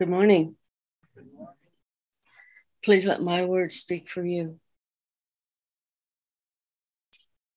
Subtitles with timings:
[0.00, 0.56] Good morning.
[2.82, 4.58] Please let my words speak for you.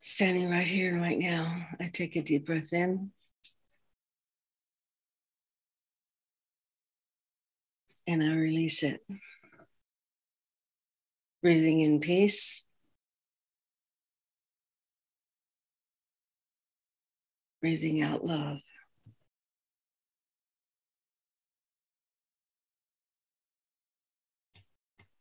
[0.02, 3.12] Standing right here and right now, I take a deep breath in.
[8.08, 8.99] And I release it.
[11.41, 12.66] Breathing in peace.
[17.62, 18.60] Breathing out love.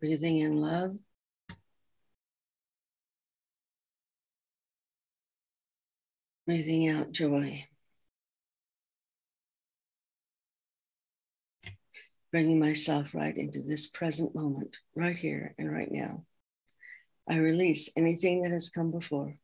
[0.03, 0.99] Breathing in love.
[6.45, 7.69] Breathing out joy.
[12.33, 16.25] Bringing myself right into this present moment, right here and right now.
[17.29, 19.37] I release anything that has come before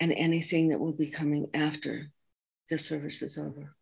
[0.00, 2.10] and anything that will be coming after
[2.70, 3.76] the service is over.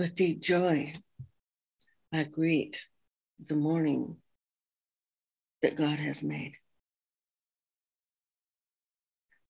[0.00, 0.94] With deep joy,
[2.10, 2.86] I greet
[3.38, 4.16] the morning
[5.60, 6.54] that God has made.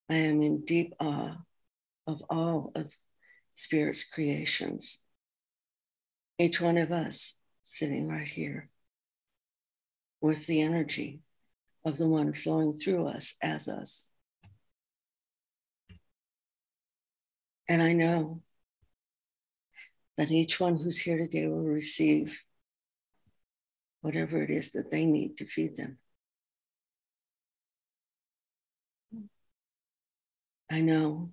[0.09, 1.37] I am in deep awe
[2.05, 2.93] of all of
[3.55, 5.05] Spirit's creations.
[6.37, 8.71] Each one of us sitting right here
[10.21, 11.21] with the energy
[11.85, 14.13] of the one flowing through us as us.
[17.69, 18.43] And I know
[20.21, 22.45] that each one who's here today will receive
[24.03, 25.97] whatever it is that they need to feed them.
[30.71, 31.31] I know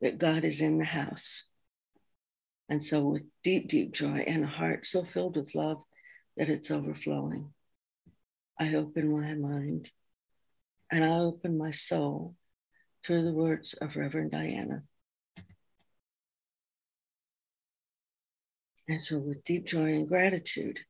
[0.00, 1.50] that God is in the house.
[2.70, 5.82] And so, with deep, deep joy and a heart so filled with love
[6.38, 7.52] that it's overflowing,
[8.58, 9.90] I open my mind
[10.90, 12.36] and I open my soul
[13.04, 14.84] through the words of Reverend Diana.
[18.90, 20.80] And so, with deep joy and gratitude,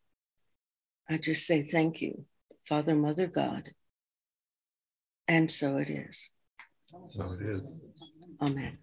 [1.10, 2.24] I just say thank you,
[2.66, 3.74] Father, Mother, God.
[5.28, 6.30] And so it is.
[7.10, 7.62] So it is.
[8.40, 8.78] Amen.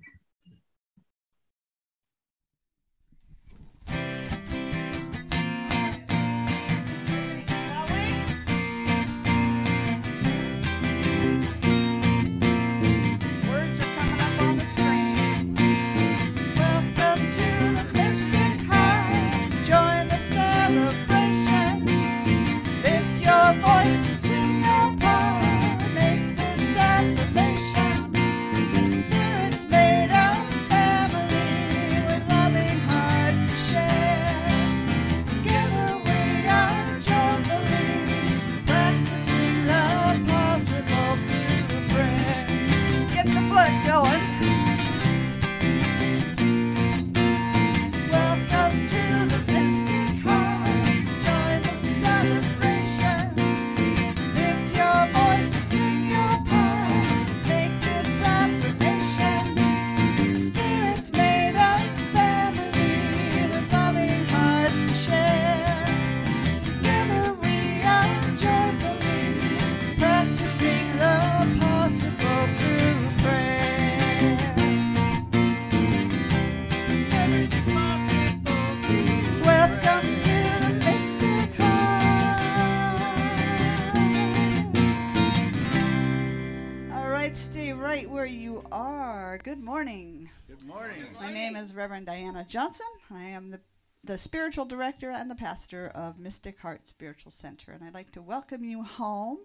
[91.73, 92.85] Reverend Diana Johnson.
[93.09, 93.59] I am the,
[94.03, 97.72] the spiritual director and the pastor of Mystic Heart Spiritual Center.
[97.72, 99.40] And I'd like to welcome you home.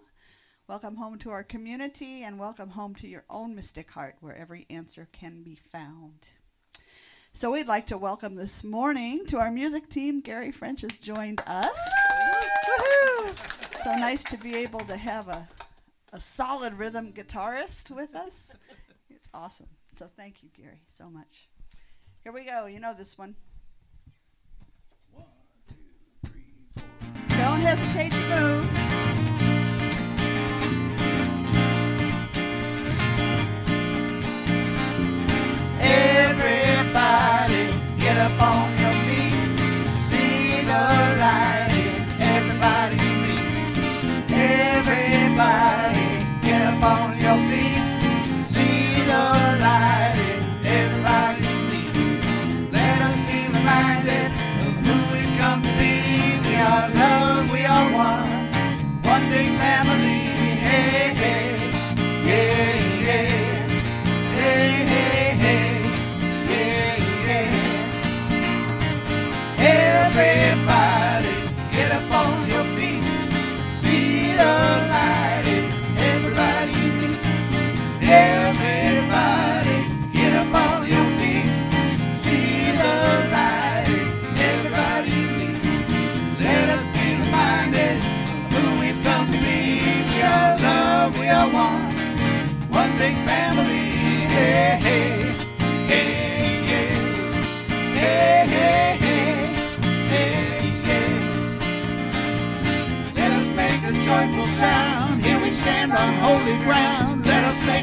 [0.69, 4.67] Welcome home to our community and welcome home to your own mystic heart where every
[4.69, 6.29] answer can be found.
[7.33, 10.21] So we'd like to welcome this morning to our music team.
[10.21, 11.79] Gary French has joined us.
[13.83, 15.49] So nice to be able to have a,
[16.13, 18.49] a solid rhythm guitarist with us.
[19.09, 19.69] It's awesome.
[19.99, 21.49] So thank you, Gary, so much.
[22.23, 22.67] Here we go.
[22.67, 23.35] You know this one.
[27.29, 28.69] Don't hesitate to move.
[35.81, 37.63] Everybody
[37.99, 38.82] get up on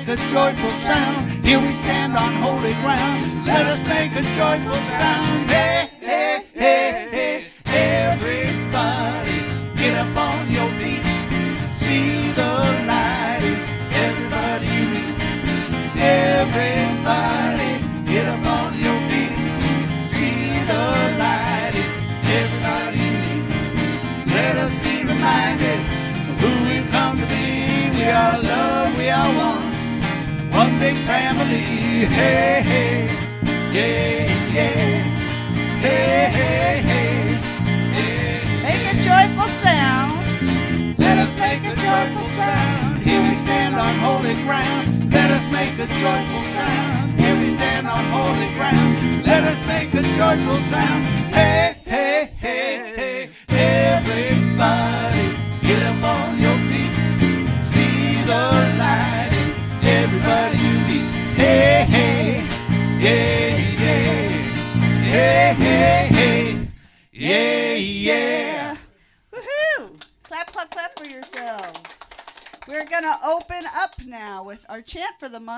[0.09, 1.29] a joyful sound.
[1.45, 3.45] Here we stand on holy ground.
[3.45, 5.49] Let us make a joyful sound.
[5.51, 7.08] Hey, hey, hey,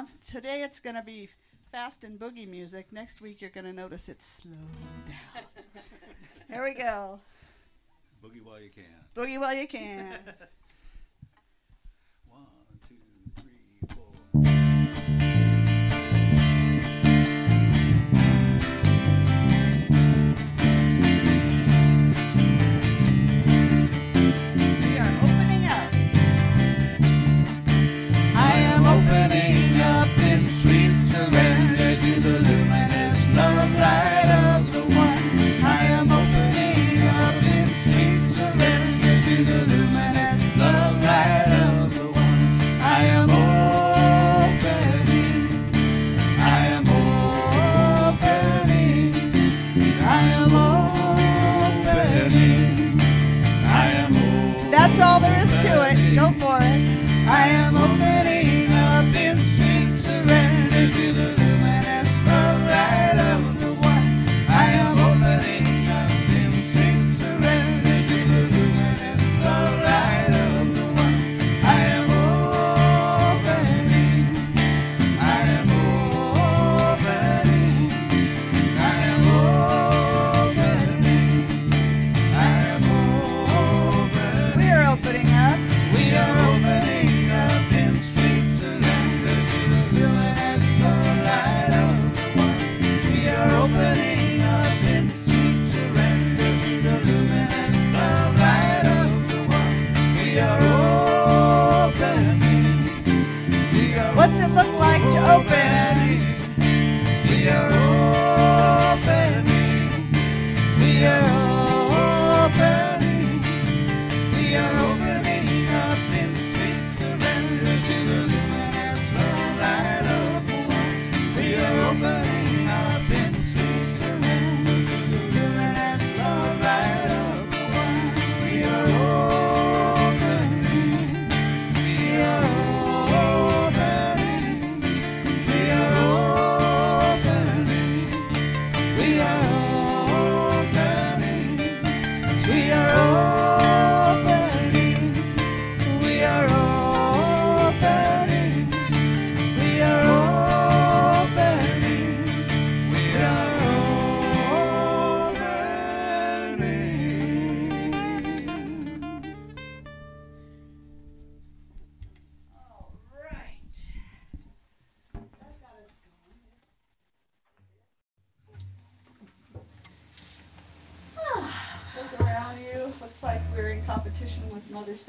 [0.02, 0.32] chant for the month.
[0.32, 1.30] Today it's going to be
[1.72, 2.88] fast and boogie music.
[2.92, 4.54] Next week you're going to notice it's slow
[5.08, 5.44] down.
[6.50, 7.20] Here we go.
[8.24, 8.84] Boogie while you can.
[9.16, 10.10] Boogie while you can.
[12.30, 12.46] One,
[12.88, 12.96] two,
[13.42, 13.62] three,
[14.44, 14.61] four.
[56.16, 56.71] Go for it.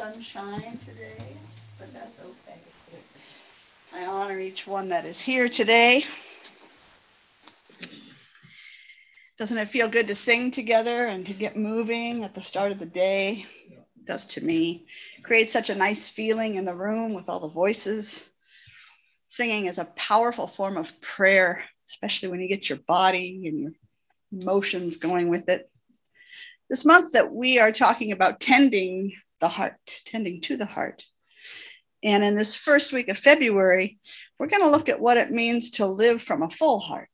[0.03, 1.37] Sunshine today,
[1.79, 2.59] but that's okay.
[3.95, 6.05] I honor each one that is here today.
[9.39, 12.81] Doesn't it feel good to sing together and to get moving at the start of
[12.81, 13.47] the day?
[13.71, 14.87] It does to me.
[15.23, 18.29] Creates such a nice feeling in the room with all the voices.
[19.29, 24.43] Singing is a powerful form of prayer, especially when you get your body and your
[24.43, 25.71] emotions going with it.
[26.69, 29.75] This month that we are talking about tending the heart,
[30.07, 31.05] tending to the heart.
[32.03, 33.99] And in this first week of February,
[34.39, 37.09] we're going to look at what it means to live from a full heart.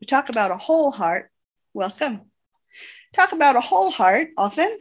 [0.00, 1.30] We talk about a whole heart.
[1.72, 2.30] Welcome.
[3.14, 4.78] Talk about a whole heart often.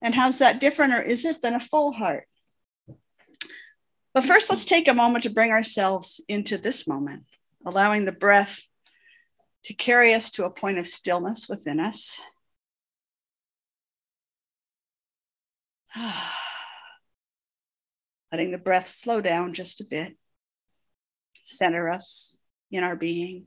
[0.00, 2.28] And how's that different, or is it, than a full heart?
[4.14, 7.24] But first, let's take a moment to bring ourselves into this moment,
[7.66, 8.68] allowing the breath
[9.64, 12.20] to carry us to a point of stillness within us.
[18.32, 20.16] Letting the breath slow down just a bit,
[21.42, 23.46] center us in our being,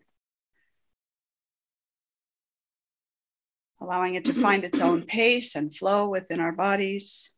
[3.82, 7.34] allowing it to find its own pace and flow within our bodies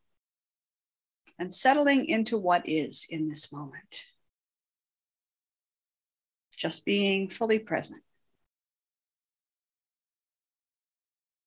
[1.40, 4.04] and settling into what is in this moment.
[6.56, 8.04] Just being fully present,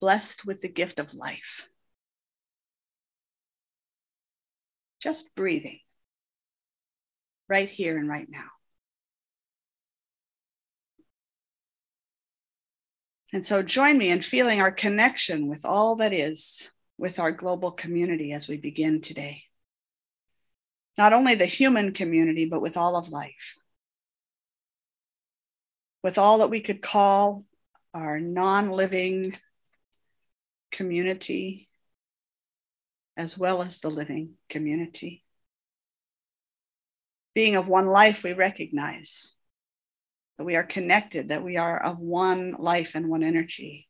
[0.00, 1.69] blessed with the gift of life.
[5.02, 5.80] Just breathing
[7.49, 8.44] right here and right now.
[13.35, 17.73] And so join me in feeling our connection with all that is, with our global
[17.73, 19.44] community as we begin today
[20.99, 23.56] not only the human community, but with all of life.
[26.02, 27.44] With all that we could call
[27.94, 29.37] our non living
[30.71, 31.68] community,
[33.16, 35.25] as well as the living community.
[37.35, 39.37] Being of one life, we recognize
[40.38, 43.88] that we are connected, that we are of one life and one energy.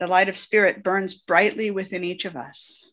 [0.00, 2.92] The light of spirit burns brightly within each of us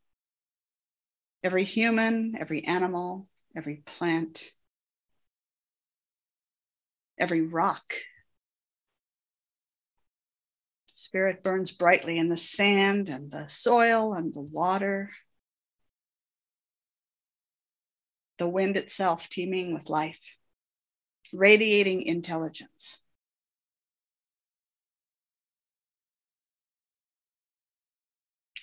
[1.43, 4.51] every human, every animal, every plant,
[7.17, 7.93] every rock.
[10.99, 15.11] Spirit burns brightly in the sand and the soil and the water,
[18.37, 20.19] the wind itself teeming with life,
[21.31, 23.01] radiating intelligence.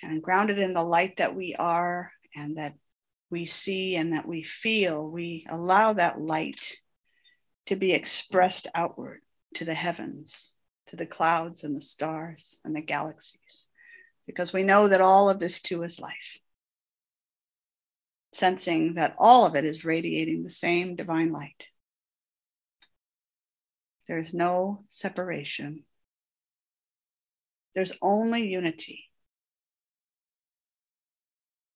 [0.03, 2.75] And grounded in the light that we are, and that
[3.31, 6.83] we see and that we feel, we allow that light
[7.65, 9.23] to be expressed outward
[9.55, 10.56] to the heavens,
[10.89, 13.69] to the clouds and the stars and the galaxies,
[14.27, 16.39] because we know that all of this too is life.
[18.33, 21.69] Sensing that all of it is radiating the same divine light.
[24.07, 25.85] There's no separation.
[27.75, 29.05] There's only unity.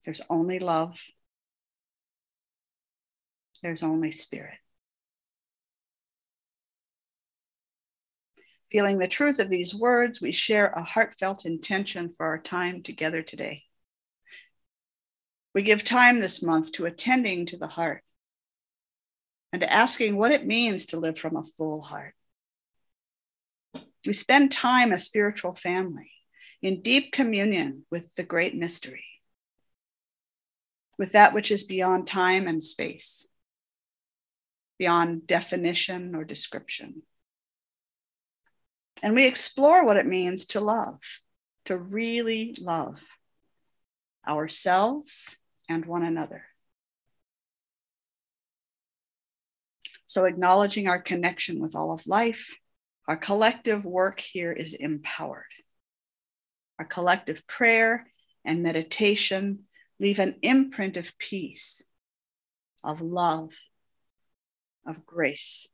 [0.04, 1.02] There's only love.
[3.62, 4.58] There's only spirit.
[8.70, 13.22] Feeling the truth of these words, we share a heartfelt intention for our time together
[13.22, 13.64] today.
[15.54, 18.02] We give time this month to attending to the heart
[19.52, 22.14] and to asking what it means to live from a full heart.
[24.06, 26.12] We spend time as spiritual family
[26.62, 29.04] in deep communion with the great mystery
[31.00, 33.26] with that which is beyond time and space,
[34.78, 37.00] beyond definition or description.
[39.02, 41.00] And we explore what it means to love,
[41.66, 43.00] to really love
[44.26, 45.38] ourselves
[45.68, 46.44] and one another.
[50.04, 52.58] So, acknowledging our connection with all of life,
[53.06, 55.44] our collective work here is empowered.
[56.78, 58.06] Our collective prayer
[58.44, 59.66] and meditation
[60.00, 61.84] leave an imprint of peace,
[62.82, 63.52] of love,
[64.86, 65.68] of grace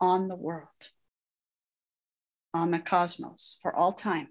[0.00, 0.68] on the world,
[2.54, 4.28] on the cosmos for all time.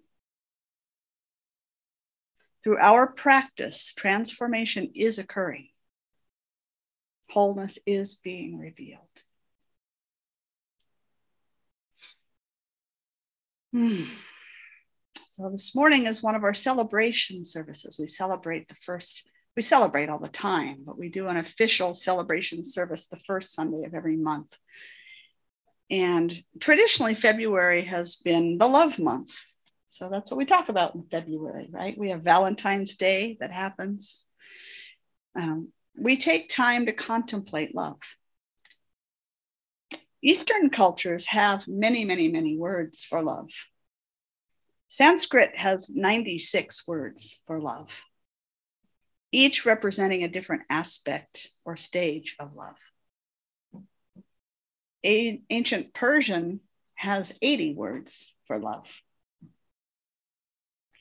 [2.64, 5.70] Through our practice, transformation is occurring.
[7.30, 9.02] Wholeness is being revealed.
[13.74, 14.04] Hmm.
[15.30, 17.98] So this morning is one of our celebration services.
[17.98, 19.26] We celebrate the first,
[19.56, 23.86] we celebrate all the time, but we do an official celebration service the first Sunday
[23.86, 24.58] of every month.
[25.92, 29.38] And traditionally, February has been the love month.
[29.90, 31.98] So that's what we talk about in February, right?
[31.98, 34.26] We have Valentine's Day that happens.
[35.36, 38.00] Um, we take time to contemplate love.
[40.24, 43.50] Eastern cultures have many, many, many words for love.
[44.88, 47.90] Sanskrit has 96 words for love,
[49.32, 52.78] each representing a different aspect or stage of love.
[55.06, 56.62] A- ancient Persian
[56.96, 58.88] has 80 words for love.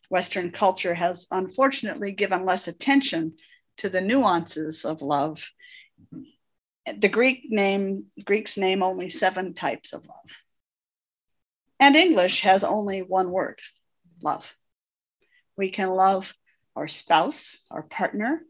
[0.09, 3.35] Western culture has unfortunately given less attention
[3.77, 5.51] to the nuances of love.
[6.87, 10.43] The Greek name Greeks name only seven types of love.
[11.79, 13.61] And English has only one word
[14.23, 14.55] love.
[15.57, 16.35] We can love
[16.75, 18.43] our spouse, our partner,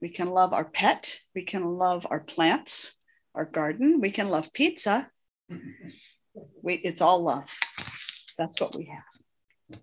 [0.00, 1.20] We can love our pet.
[1.34, 2.94] We can love our plants,
[3.38, 4.00] our garden.
[4.00, 5.08] We can love pizza.
[6.60, 7.48] We, it's all love.
[8.36, 9.80] That's what we have.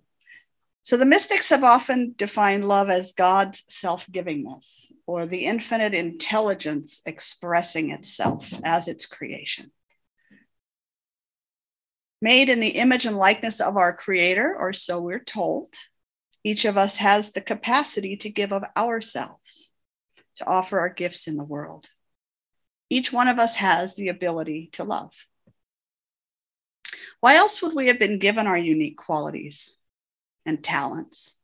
[0.81, 7.01] So the mystics have often defined love as God's self givingness or the infinite intelligence
[7.05, 9.71] expressing itself as its creation.
[12.21, 15.74] Made in the image and likeness of our Creator, or so we're told,
[16.43, 19.71] each of us has the capacity to give of ourselves,
[20.35, 21.88] to offer our gifts in the world.
[22.89, 25.11] Each one of us has the ability to love.
[27.19, 29.77] Why else would we have been given our unique qualities
[30.45, 31.37] and talents?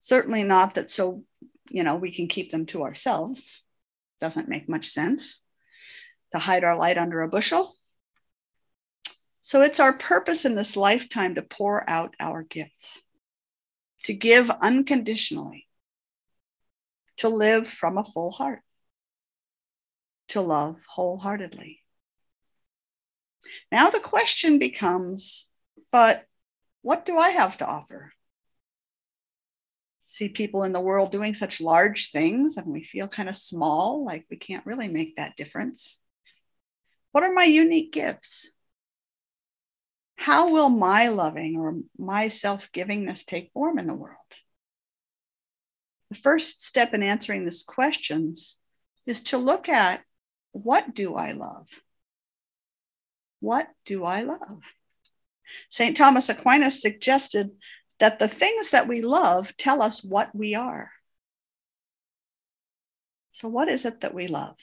[0.00, 1.24] Certainly not that so,
[1.70, 3.62] you know, we can keep them to ourselves.
[4.20, 5.40] Doesn't make much sense
[6.32, 7.74] to hide our light under a bushel.
[9.40, 13.02] So it's our purpose in this lifetime to pour out our gifts,
[14.04, 15.66] to give unconditionally,
[17.18, 18.62] to live from a full heart,
[20.34, 21.80] to love wholeheartedly.
[23.72, 25.48] Now the question becomes
[25.90, 26.24] but
[26.82, 28.12] what do I have to offer?
[30.06, 34.04] See people in the world doing such large things and we feel kind of small,
[34.04, 36.02] like we can't really make that difference.
[37.12, 38.52] What are my unique gifts?
[40.16, 44.18] How will my loving or my self givingness take form in the world?
[46.10, 48.56] The first step in answering these questions
[49.06, 50.00] is to look at
[50.54, 51.66] what do I love?
[53.40, 54.62] What do I love?
[55.68, 55.96] St.
[55.96, 57.50] Thomas Aquinas suggested
[57.98, 60.90] that the things that we love tell us what we are.
[63.32, 64.56] So, what is it that we love?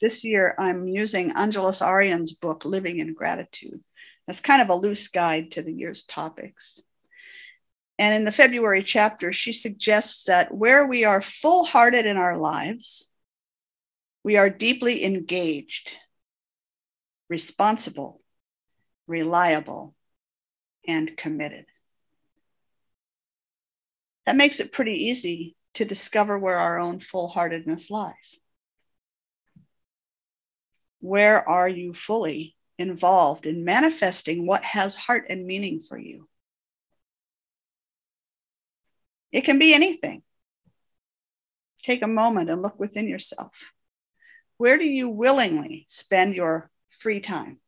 [0.00, 3.80] This year, I'm using Angeles Arrien's book, Living in Gratitude.
[4.26, 6.80] as kind of a loose guide to the year's topics.
[7.98, 12.36] And in the February chapter, she suggests that where we are full hearted in our
[12.36, 13.11] lives,
[14.24, 15.98] we are deeply engaged
[17.28, 18.20] responsible,
[19.06, 19.94] reliable,
[20.86, 21.64] and committed.
[24.26, 28.38] That makes it pretty easy to discover where our own full heartedness lies.
[31.00, 36.28] Where are you fully involved in manifesting what has heart and meaning for you?
[39.32, 40.22] It can be anything.
[41.82, 43.72] Take a moment and look within yourself.
[44.56, 47.58] Where do you willingly spend your free time?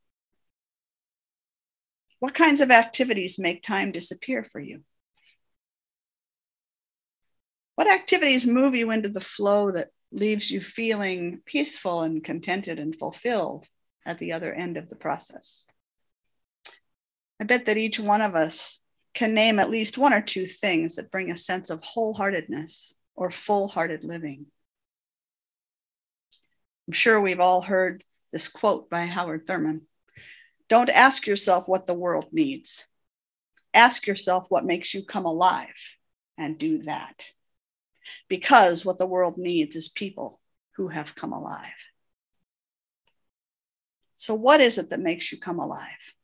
[2.20, 4.82] What kinds of activities make time disappear for you?
[7.74, 12.94] What activities move you into the flow that leaves you feeling peaceful and contented and
[12.94, 13.66] fulfilled
[14.06, 15.66] at the other end of the process?
[17.40, 18.80] I bet that each one of us
[19.12, 23.30] can name at least one or two things that bring a sense of wholeheartedness or
[23.30, 24.46] full hearted living.
[26.86, 29.82] I'm sure we've all heard this quote by Howard Thurman
[30.68, 32.88] Don't ask yourself what the world needs.
[33.72, 35.74] Ask yourself what makes you come alive
[36.38, 37.26] and do that.
[38.28, 40.40] Because what the world needs is people
[40.76, 41.88] who have come alive.
[44.16, 46.14] So, what is it that makes you come alive?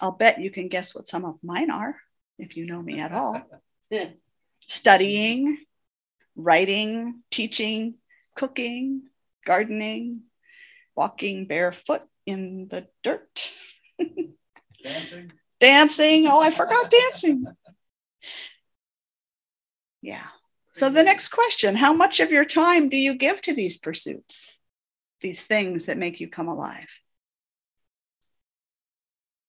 [0.00, 1.96] I'll bet you can guess what some of mine are
[2.38, 3.42] if you know me at all.
[4.66, 5.58] Studying,
[6.36, 7.94] writing, teaching,
[8.38, 9.02] cooking,
[9.44, 10.22] gardening,
[10.94, 13.52] walking barefoot in the dirt.
[14.84, 15.32] Dancing.
[15.58, 16.26] dancing.
[16.28, 17.44] Oh, I forgot dancing.
[20.00, 20.26] Yeah.
[20.70, 24.58] So the next question How much of your time do you give to these pursuits,
[25.20, 27.00] these things that make you come alive?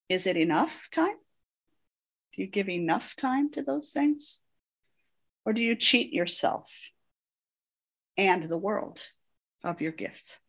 [0.08, 1.14] Is it enough time?
[2.34, 4.40] Do you give enough time to those things?
[5.46, 6.72] Or do you cheat yourself
[8.20, 9.00] and the world
[9.64, 10.40] of your gifts?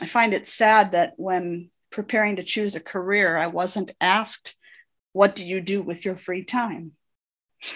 [0.00, 4.56] I find it sad that when preparing to choose a career, I wasn't asked,
[5.12, 6.92] What do you do with your free time?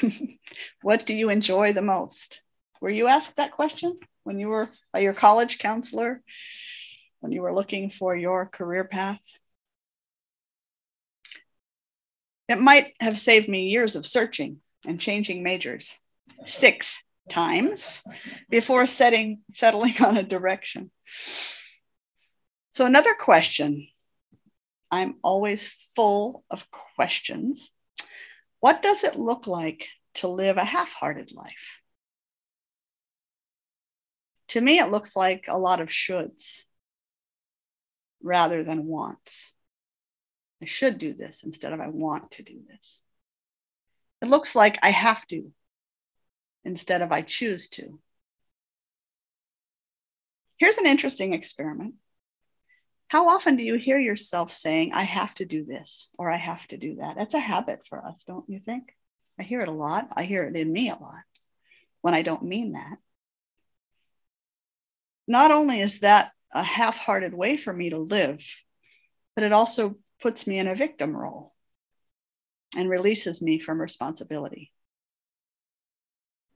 [0.82, 2.42] what do you enjoy the most?
[2.80, 6.22] Were you asked that question when you were by your college counselor,
[7.20, 9.20] when you were looking for your career path?
[12.48, 15.98] It might have saved me years of searching and changing majors
[16.46, 18.02] six times
[18.50, 20.90] before setting, settling on a direction.
[22.70, 23.88] So, another question.
[24.90, 27.70] I'm always full of questions.
[28.60, 31.80] What does it look like to live a half hearted life?
[34.48, 36.64] To me, it looks like a lot of shoulds
[38.22, 39.52] rather than wants.
[40.62, 43.02] I should do this instead of I want to do this.
[44.22, 45.52] It looks like I have to
[46.64, 47.98] instead of I choose to.
[50.58, 51.94] Here's an interesting experiment.
[53.08, 56.66] How often do you hear yourself saying, I have to do this or I have
[56.68, 57.16] to do that?
[57.16, 58.84] That's a habit for us, don't you think?
[59.38, 60.08] I hear it a lot.
[60.16, 61.22] I hear it in me a lot
[62.00, 62.98] when I don't mean that.
[65.26, 68.44] Not only is that a half hearted way for me to live,
[69.34, 71.52] but it also puts me in a victim role
[72.76, 74.70] and releases me from responsibility.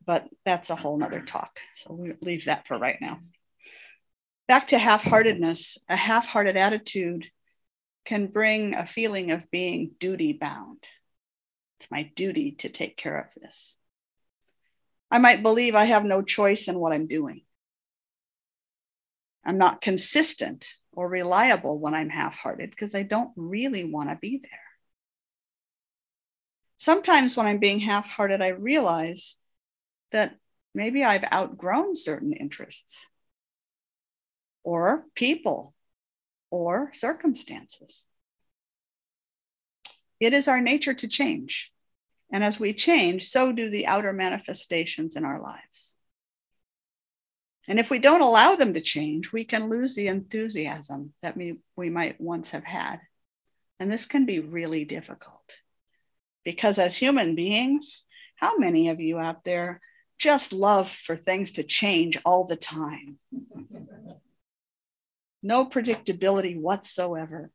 [0.09, 1.61] But that's a whole nother talk.
[1.77, 3.21] So we leave that for right now.
[4.49, 7.29] Back to half heartedness, a half hearted attitude
[8.07, 10.83] can bring a feeling of being duty bound.
[11.79, 13.77] It's my duty to take care of this.
[15.11, 17.43] I might believe I have no choice in what I'm doing.
[19.45, 24.17] I'm not consistent or reliable when I'm half hearted because I don't really want to
[24.17, 24.61] be there.
[26.79, 29.37] Sometimes when I'm being half hearted, I realize
[30.13, 30.37] that
[30.75, 33.09] maybe I've outgrown certain interests
[34.63, 35.75] or people
[36.51, 38.07] or circumstances.
[40.21, 41.71] It is our nature to change.
[42.31, 45.97] And as we change, so do the outer manifestations in our lives.
[47.67, 51.59] And if we don't allow them to change, we can lose the enthusiasm that we,
[51.77, 53.01] we might once have had.
[53.79, 55.59] And this can be really difficult
[56.45, 58.05] because as human beings,
[58.37, 59.81] how many of you out there
[60.19, 63.19] just love for things to change all the time?
[65.43, 67.51] No predictability whatsoever.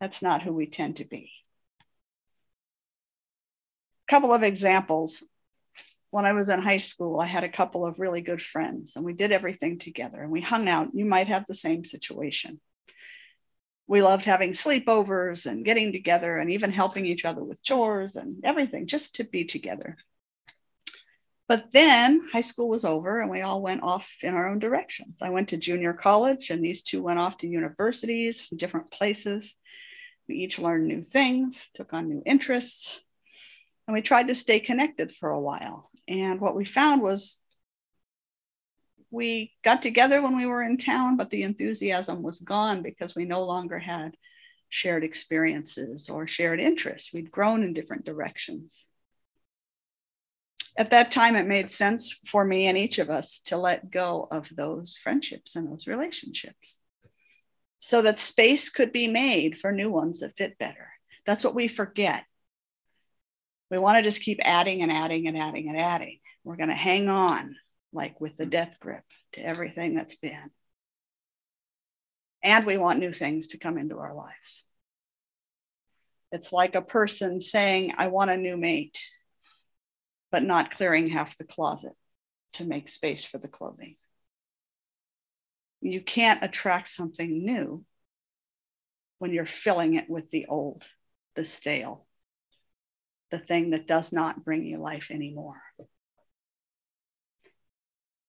[0.00, 1.30] That's not who we tend to be.
[4.08, 5.24] A couple of examples
[6.10, 9.04] when I was in high school, I had a couple of really good friends and
[9.04, 10.94] we did everything together and we hung out.
[10.94, 12.60] You might have the same situation.
[13.88, 18.44] We loved having sleepovers and getting together and even helping each other with chores and
[18.44, 19.96] everything just to be together.
[21.48, 25.22] But then high school was over and we all went off in our own directions.
[25.22, 29.56] I went to junior college and these two went off to universities, different places.
[30.28, 33.04] We each learned new things, took on new interests,
[33.86, 35.90] and we tried to stay connected for a while.
[36.08, 37.40] And what we found was
[39.10, 43.24] we got together when we were in town, but the enthusiasm was gone because we
[43.24, 44.16] no longer had
[44.68, 47.14] shared experiences or shared interests.
[47.14, 48.90] We'd grown in different directions.
[50.78, 54.28] At that time, it made sense for me and each of us to let go
[54.30, 56.80] of those friendships and those relationships
[57.78, 60.88] so that space could be made for new ones that fit better.
[61.24, 62.24] That's what we forget
[63.70, 66.20] we want to just keep adding and adding and adding and adding.
[66.44, 67.56] We're going to hang on,
[67.92, 70.50] like with the death grip, to everything that's been.
[72.42, 74.68] And we want new things to come into our lives.
[76.30, 79.00] It's like a person saying, I want a new mate,
[80.36, 81.94] but not clearing half the closet
[82.52, 83.96] to make space for the clothing.
[85.80, 87.86] You can't attract something new
[89.18, 90.86] when you're filling it with the old,
[91.36, 92.04] the stale,
[93.30, 95.62] the thing that does not bring you life anymore.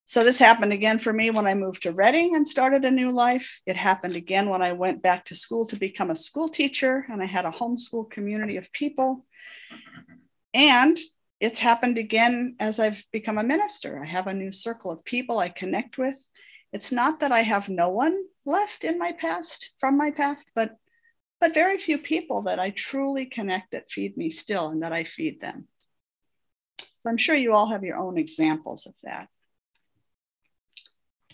[0.05, 3.11] So this happened again for me when I moved to Reading and started a new
[3.11, 3.59] life.
[3.65, 7.21] It happened again when I went back to school to become a school teacher and
[7.21, 9.25] I had a homeschool community of people.
[10.53, 10.97] And
[11.39, 14.01] it's happened again as I've become a minister.
[14.01, 16.17] I have a new circle of people I connect with.
[16.73, 20.75] It's not that I have no one left in my past from my past, but
[21.39, 25.03] but very few people that I truly connect that feed me still and that I
[25.03, 25.67] feed them.
[26.99, 29.27] So I'm sure you all have your own examples of that.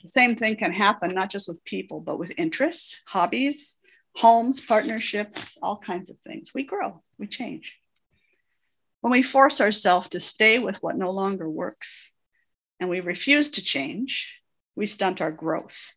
[0.02, 3.78] The same thing can happen not just with people, but with interests, hobbies,
[4.18, 6.52] homes, partnerships, all kinds of things.
[6.54, 7.80] We grow, we change.
[9.04, 12.14] When we force ourselves to stay with what no longer works
[12.80, 14.40] and we refuse to change,
[14.78, 15.94] we stunt our growth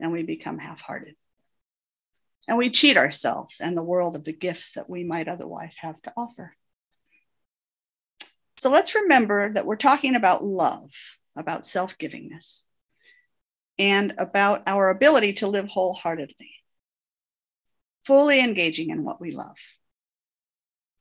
[0.00, 1.14] and we become half hearted
[2.48, 6.02] and we cheat ourselves and the world of the gifts that we might otherwise have
[6.02, 6.56] to offer.
[8.58, 10.90] So let's remember that we're talking about love,
[11.36, 12.64] about self givingness,
[13.78, 16.50] and about our ability to live wholeheartedly,
[18.04, 19.54] fully engaging in what we love.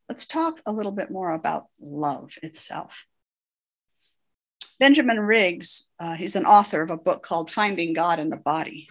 [0.10, 3.06] Let's talk a little bit more about love itself.
[4.80, 8.90] Benjamin Riggs, uh, he's an author of a book called Finding God in the Body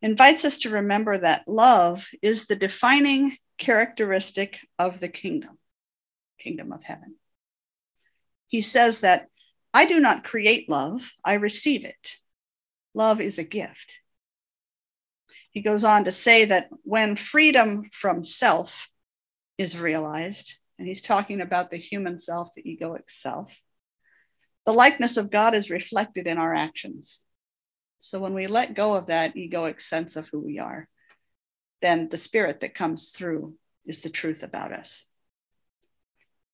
[0.00, 5.58] invites us to remember that love is the defining characteristic of the kingdom,
[6.38, 7.16] kingdom of heaven.
[8.46, 9.28] He says that
[9.74, 12.16] I do not create love, I receive it.
[12.94, 13.98] Love is a gift.
[15.50, 18.88] He goes on to say that when freedom from self
[19.58, 23.60] is realized, and he's talking about the human self, the egoic self.
[24.64, 27.20] The likeness of God is reflected in our actions.
[27.98, 30.88] So when we let go of that egoic sense of who we are,
[31.82, 35.04] then the spirit that comes through is the truth about us.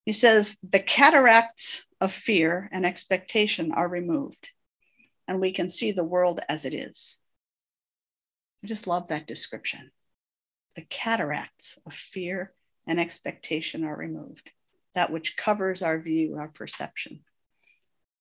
[0.05, 4.49] He says, the cataracts of fear and expectation are removed,
[5.27, 7.19] and we can see the world as it is.
[8.63, 9.91] I just love that description.
[10.75, 12.53] The cataracts of fear
[12.87, 14.51] and expectation are removed,
[14.93, 17.21] that which covers our view, our perception.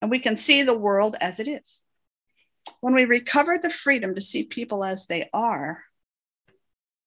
[0.01, 1.85] And we can see the world as it is.
[2.81, 5.83] When we recover the freedom to see people as they are,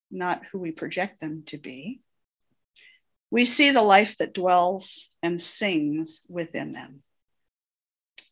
[0.09, 2.01] not who we project them to be,
[3.29, 7.03] we see the life that dwells and sings within them.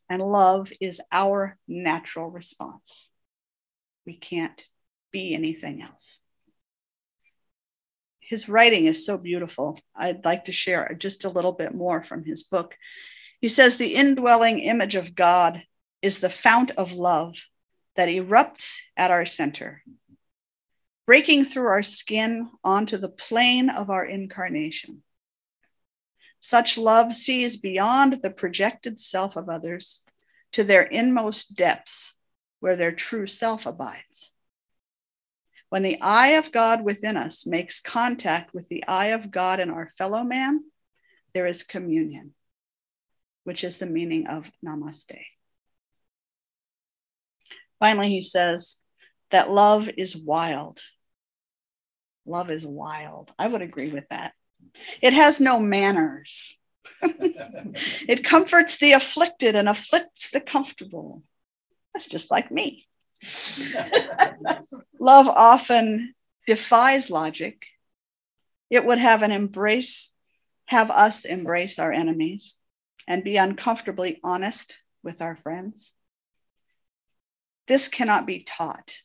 [0.08, 3.10] And love is our natural response.
[4.06, 4.64] We can't
[5.10, 6.22] be anything else.
[8.28, 9.78] His writing is so beautiful.
[9.94, 12.76] I'd like to share just a little bit more from his book.
[13.40, 15.62] He says the indwelling image of God
[16.02, 17.36] is the fount of love
[17.94, 19.82] that erupts at our center
[21.06, 25.02] breaking through our skin onto the plane of our incarnation.
[26.40, 30.04] Such love sees beyond the projected self of others
[30.52, 32.14] to their inmost depths
[32.60, 34.32] where their true self abides.
[35.76, 39.68] When the eye of God within us makes contact with the eye of God in
[39.68, 40.64] our fellow man,
[41.34, 42.32] there is communion,
[43.44, 45.20] which is the meaning of namaste.
[47.78, 48.78] Finally, he says
[49.30, 50.80] that love is wild
[52.24, 53.34] Love is wild.
[53.38, 54.32] I would agree with that.
[55.02, 56.56] It has no manners.
[57.02, 61.22] it comforts the afflicted and afflicts the comfortable.
[61.92, 62.88] That's just like me.
[65.00, 66.14] Love often
[66.46, 67.66] defies logic.
[68.70, 70.12] It would have an embrace,
[70.66, 72.58] have us embrace our enemies
[73.06, 75.92] and be uncomfortably honest with our friends.
[77.68, 78.98] This cannot be taught.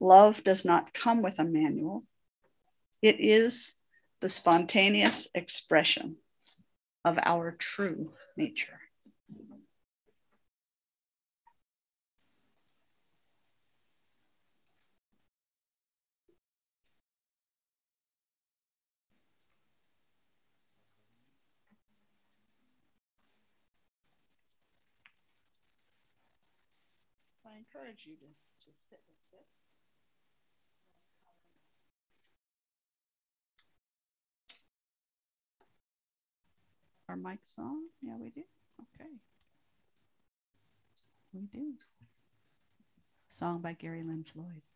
[0.00, 2.04] Love does not come with a manual.
[3.02, 3.74] It is
[4.20, 6.16] the spontaneous expression
[7.04, 8.80] of our true nature.
[27.42, 28.26] So I encourage you to
[28.64, 29.48] just sit with this.
[37.08, 37.88] Our mic's on?
[38.02, 38.42] Yeah, we do.
[39.00, 39.10] Okay.
[41.32, 41.72] We do.
[43.30, 44.67] Song by Gary Lynn Floyd.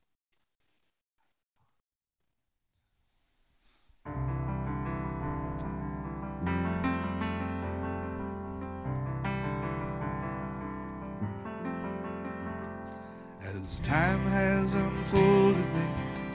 [13.63, 15.87] As time has unfolded me,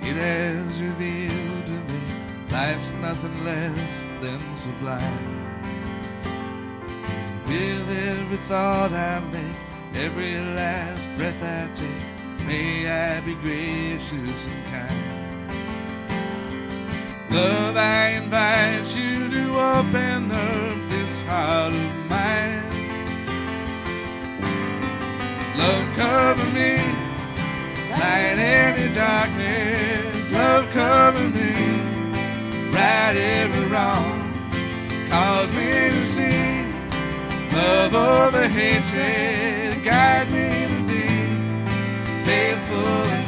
[0.01, 2.01] it has revealed to me
[2.49, 5.43] life's nothing less than sublime.
[7.45, 9.57] With every thought I make,
[10.05, 15.17] every last breath I take, may I be gracious and kind.
[17.29, 22.63] Love, I invite you to open up this heart of mine.
[25.57, 26.86] Love, cover me,
[27.99, 30.31] light any darkness.
[30.31, 31.53] Love, cover me,
[32.71, 34.15] right every wrong.
[35.09, 36.63] Cause me to see
[37.53, 43.26] love over hatred, guide me to thee, faithful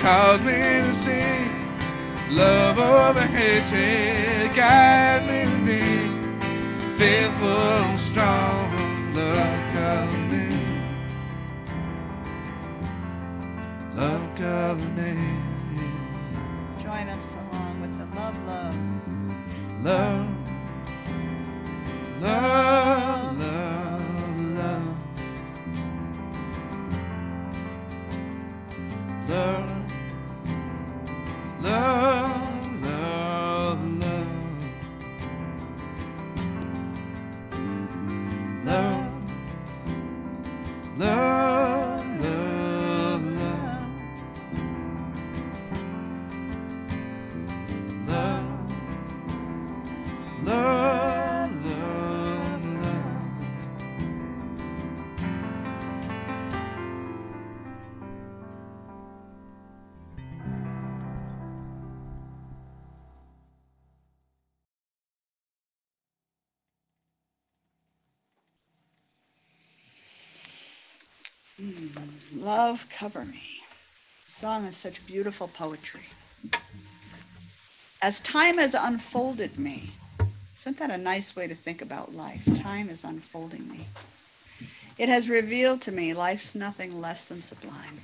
[0.00, 1.50] Cause me to see
[2.30, 4.54] love over hatred.
[4.56, 8.70] Guide me to be faithful and strong.
[9.14, 10.48] Love, cover me.
[13.94, 15.12] Love, cover me.
[16.82, 18.76] Join us along with the love, love.
[19.82, 20.28] Love,
[22.22, 22.69] love,
[72.50, 73.62] Love, cover me.
[74.26, 76.06] The Song is such beautiful poetry.
[78.02, 79.92] As time has unfolded me,
[80.58, 82.44] isn't that a nice way to think about life?
[82.60, 83.86] Time is unfolding me.
[84.98, 88.00] It has revealed to me life's nothing less than sublime.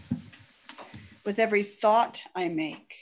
[1.24, 2.94] With every thought I make,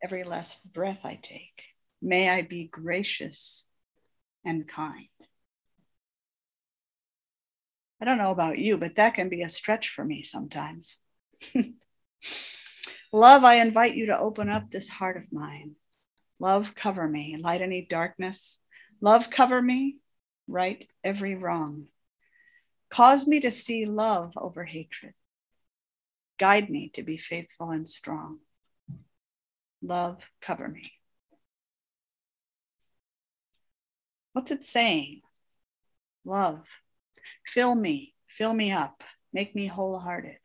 [0.00, 3.66] every last breath I take, may I be gracious
[4.44, 5.08] and kind.
[8.00, 10.98] I don't know about you, but that can be a stretch for me sometimes.
[13.12, 15.76] Love, I invite you to open up this heart of mine.
[16.38, 18.58] Love, cover me, light any darkness.
[19.00, 19.96] Love, cover me,
[20.46, 21.86] right every wrong.
[22.90, 25.14] Cause me to see love over hatred.
[26.38, 28.38] Guide me to be faithful and strong.
[29.82, 30.92] Love, cover me.
[34.32, 35.22] What's it saying?
[36.24, 36.66] Love,
[37.46, 39.02] fill me, fill me up,
[39.32, 40.38] make me wholehearted,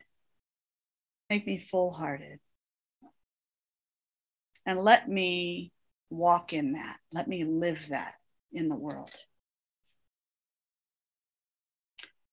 [1.30, 2.38] make me full hearted.
[4.64, 5.72] And let me
[6.10, 8.14] walk in that, let me live that
[8.52, 9.10] in the world.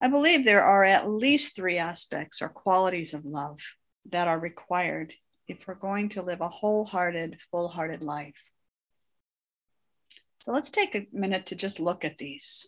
[0.02, 3.60] I believe there are at least three aspects or qualities of love
[4.10, 5.14] that are required
[5.48, 8.42] if we're going to live a wholehearted, full hearted life.
[10.42, 12.68] So let's take a minute to just look at these.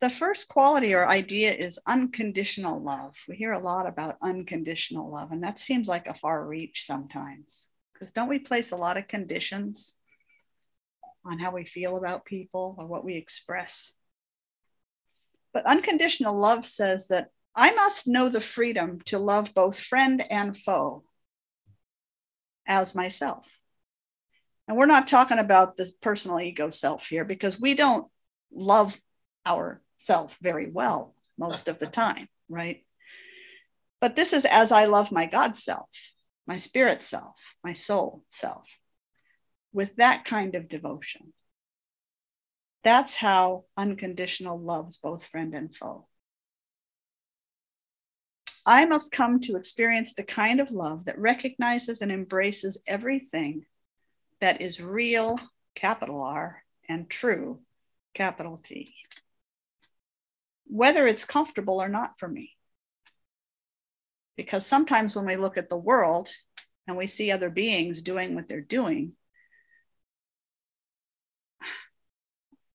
[0.00, 3.16] The first quality or idea is unconditional love.
[3.28, 7.70] We hear a lot about unconditional love, and that seems like a far reach sometimes.
[7.92, 9.98] Because don't we place a lot of conditions
[11.24, 13.94] on how we feel about people or what we express?
[15.52, 20.56] But unconditional love says that I must know the freedom to love both friend and
[20.56, 21.02] foe
[22.68, 23.48] as myself.
[24.68, 28.06] And we're not talking about this personal ego self here because we don't
[28.52, 29.00] love
[29.98, 32.84] ourself very well most of the time, right?
[34.00, 35.88] But this is as I love my God self,
[36.46, 38.66] my spirit self, my soul self,
[39.72, 41.32] with that kind of devotion.
[42.84, 46.06] That's how unconditional loves both friend and foe.
[48.64, 53.64] I must come to experience the kind of love that recognizes and embraces everything
[54.40, 55.40] that is real,
[55.74, 57.60] capital R, and true,
[58.14, 58.94] capital T.
[60.68, 62.52] Whether it's comfortable or not for me.
[64.36, 66.30] Because sometimes when we look at the world
[66.86, 69.12] and we see other beings doing what they're doing,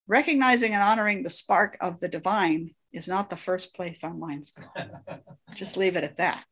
[0.08, 4.52] recognizing and honoring the spark of the divine is not the first place our minds
[4.52, 4.64] go.
[5.56, 6.44] Just leave it at that.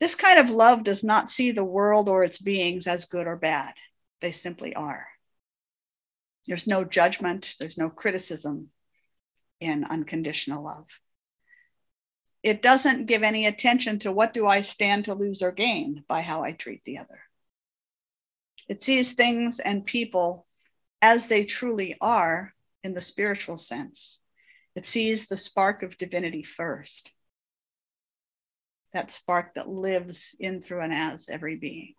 [0.00, 3.36] This kind of love does not see the world or its beings as good or
[3.36, 3.74] bad.
[4.20, 5.06] They simply are.
[6.46, 8.70] There's no judgment, there's no criticism
[9.60, 10.86] in unconditional love.
[12.42, 16.22] It doesn't give any attention to what do I stand to lose or gain by
[16.22, 17.20] how I treat the other.
[18.68, 20.46] It sees things and people
[21.02, 24.20] as they truly are in the spiritual sense.
[24.74, 27.12] It sees the spark of divinity first,
[28.92, 31.94] that spark that lives in, through, and as every being.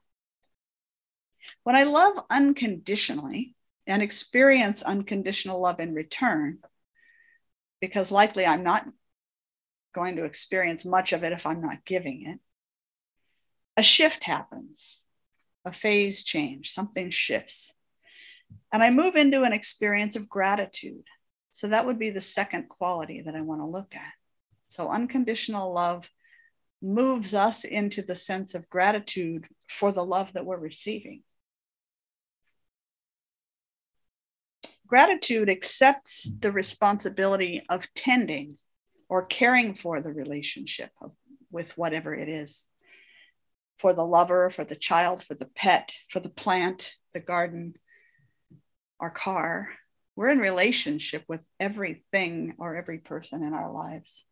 [1.63, 3.55] When I love unconditionally
[3.85, 6.59] and experience unconditional love in return,
[7.81, 8.87] because likely I'm not
[9.93, 12.39] going to experience much of it if I'm not giving it.
[13.75, 15.05] A shift happens,
[15.65, 17.75] a phase change, something shifts.
[18.71, 21.03] And I move into an experience of gratitude.
[21.51, 24.13] So that would be the second quality that I want to look at.
[24.67, 26.09] So unconditional love
[26.81, 31.23] moves us into the sense of gratitude for the love that we're receiving.
[34.91, 38.57] Gratitude accepts the responsibility of tending
[39.07, 41.13] or caring for the relationship of,
[41.49, 42.67] with whatever it is
[43.79, 47.75] for the lover, for the child, for the pet, for the plant, the garden,
[48.99, 49.69] our car.
[50.17, 54.27] We're in relationship with everything or every person in our lives.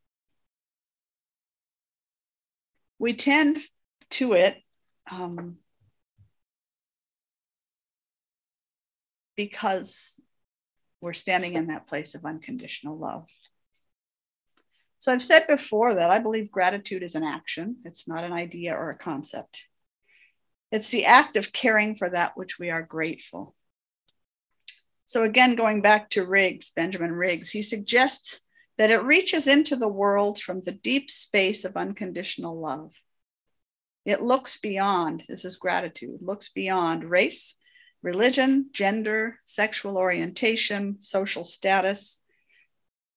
[2.98, 3.60] We tend
[4.10, 4.58] to it
[5.10, 5.56] um,
[9.38, 10.20] because
[11.02, 13.28] we're standing in that place of unconditional love.
[15.00, 18.76] So I've said before that I believe gratitude is an action, it's not an idea
[18.76, 19.68] or a concept.
[20.72, 23.56] It's the act of caring for that which we are grateful.
[25.06, 28.42] So, again, going back to Riggs, Benjamin Riggs, he suggests
[28.78, 32.92] that it reaches into the world from the deep space of unconditional love.
[34.06, 37.56] It looks beyond, this is gratitude, looks beyond race,
[38.02, 42.22] religion, gender, sexual orientation, social status,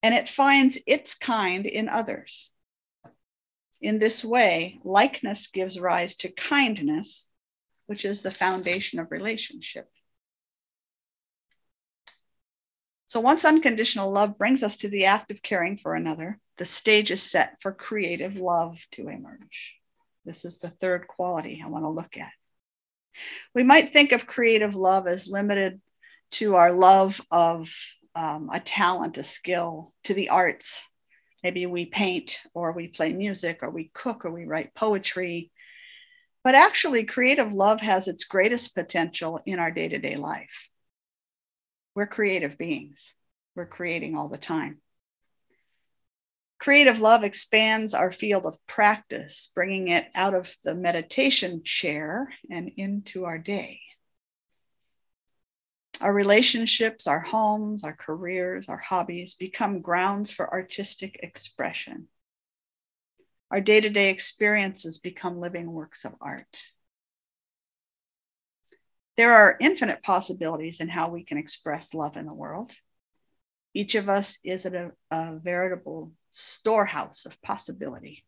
[0.02, 2.52] and it finds its kind in others.
[3.80, 7.30] In this way, likeness gives rise to kindness,
[7.86, 9.88] which is the foundation of relationship.
[13.06, 17.10] So, once unconditional love brings us to the act of caring for another, the stage
[17.10, 19.78] is set for creative love to emerge.
[20.24, 22.32] This is the third quality I want to look at.
[23.54, 25.80] We might think of creative love as limited
[26.32, 27.74] to our love of
[28.14, 30.90] um, a talent, a skill, to the arts.
[31.42, 35.50] Maybe we paint, or we play music, or we cook, or we write poetry.
[36.44, 40.68] But actually, creative love has its greatest potential in our day to day life.
[41.94, 43.16] We're creative beings,
[43.54, 44.81] we're creating all the time.
[46.62, 52.70] Creative love expands our field of practice, bringing it out of the meditation chair and
[52.76, 53.80] into our day.
[56.00, 62.06] Our relationships, our homes, our careers, our hobbies become grounds for artistic expression.
[63.50, 66.62] Our day to day experiences become living works of art.
[69.16, 72.70] There are infinite possibilities in how we can express love in the world.
[73.74, 78.24] Each of us is a, a veritable storehouse of possibility.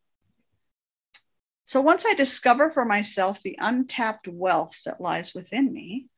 [1.64, 6.08] So once I discover for myself the untapped wealth that lies within me,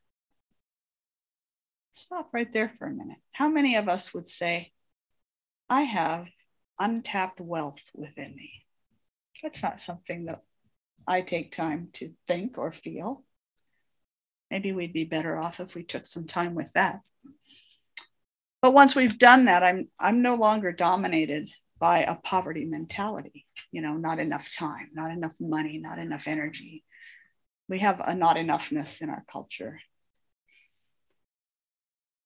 [1.93, 3.17] stop right there for a minute.
[3.31, 4.73] How many of us would say,
[5.69, 6.27] I have
[6.77, 8.65] untapped wealth within me?
[9.41, 10.41] That's not something that
[11.07, 13.23] I take time to think or feel.
[14.51, 16.99] Maybe we'd be better off if we took some time with that.
[18.61, 21.49] But once we've done that, I'm I'm no longer dominated
[21.79, 23.45] by a poverty mentality.
[23.71, 26.83] You know, not enough time, not enough money, not enough energy.
[27.69, 29.79] We have a not enoughness in our culture.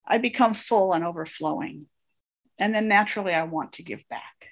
[0.06, 1.88] I become full and overflowing.
[2.60, 4.52] And then naturally, I want to give back.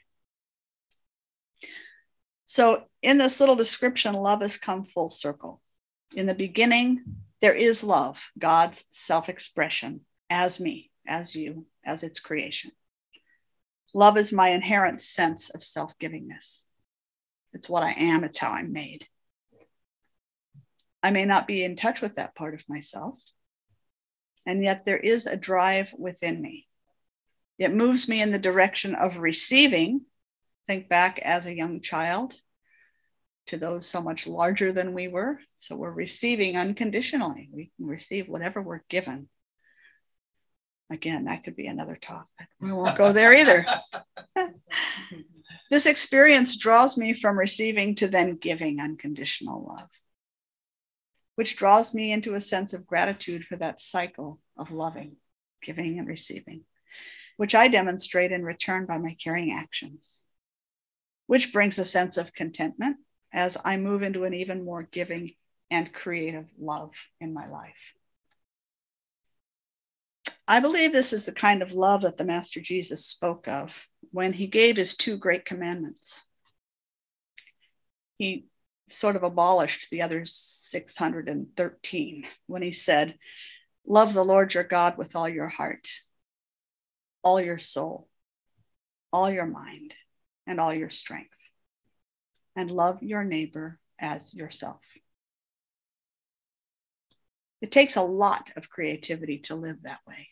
[2.46, 5.62] So, in this little description, love has come full circle.
[6.16, 7.04] In the beginning,
[7.42, 12.72] there is love, God's self expression as me, as you, as its creation.
[13.94, 16.64] Love is my inherent sense of self givingness.
[17.54, 19.08] It's what I am, it's how I'm made.
[21.02, 23.20] I may not be in touch with that part of myself,
[24.46, 26.68] and yet there is a drive within me.
[27.58, 30.06] It moves me in the direction of receiving.
[30.68, 32.40] Think back as a young child
[33.48, 35.40] to those so much larger than we were.
[35.58, 37.50] So we're receiving unconditionally.
[37.52, 39.28] We can receive whatever we're given.
[40.92, 43.66] Again, that could be another talk, but we won't go there either.
[45.70, 49.90] this experience draws me from receiving to then giving unconditional love,
[51.36, 55.18] which draws me into a sense of gratitude for that cycle of loving,
[55.62, 56.64] giving, and receiving,
[57.38, 60.26] which I demonstrate in return by my caring actions,
[61.28, 62.98] which brings a sense of contentment
[63.32, 65.30] as I move into an even more giving
[65.70, 67.94] and creative love in my life.
[70.50, 74.34] I believe this is the kind of love that the Master Jesus spoke of when
[74.34, 76.26] he gave his two great commandments.
[78.18, 78.48] He
[78.88, 83.20] sort of abolished the other 613 when he said,
[83.86, 85.88] Love the Lord your God with all your heart,
[87.24, 88.08] all your soul,
[89.14, 89.94] all your mind,
[90.48, 91.38] and all your strength.
[92.56, 94.82] And love your neighbor as yourself.
[97.62, 100.30] It takes a lot of creativity to live that way,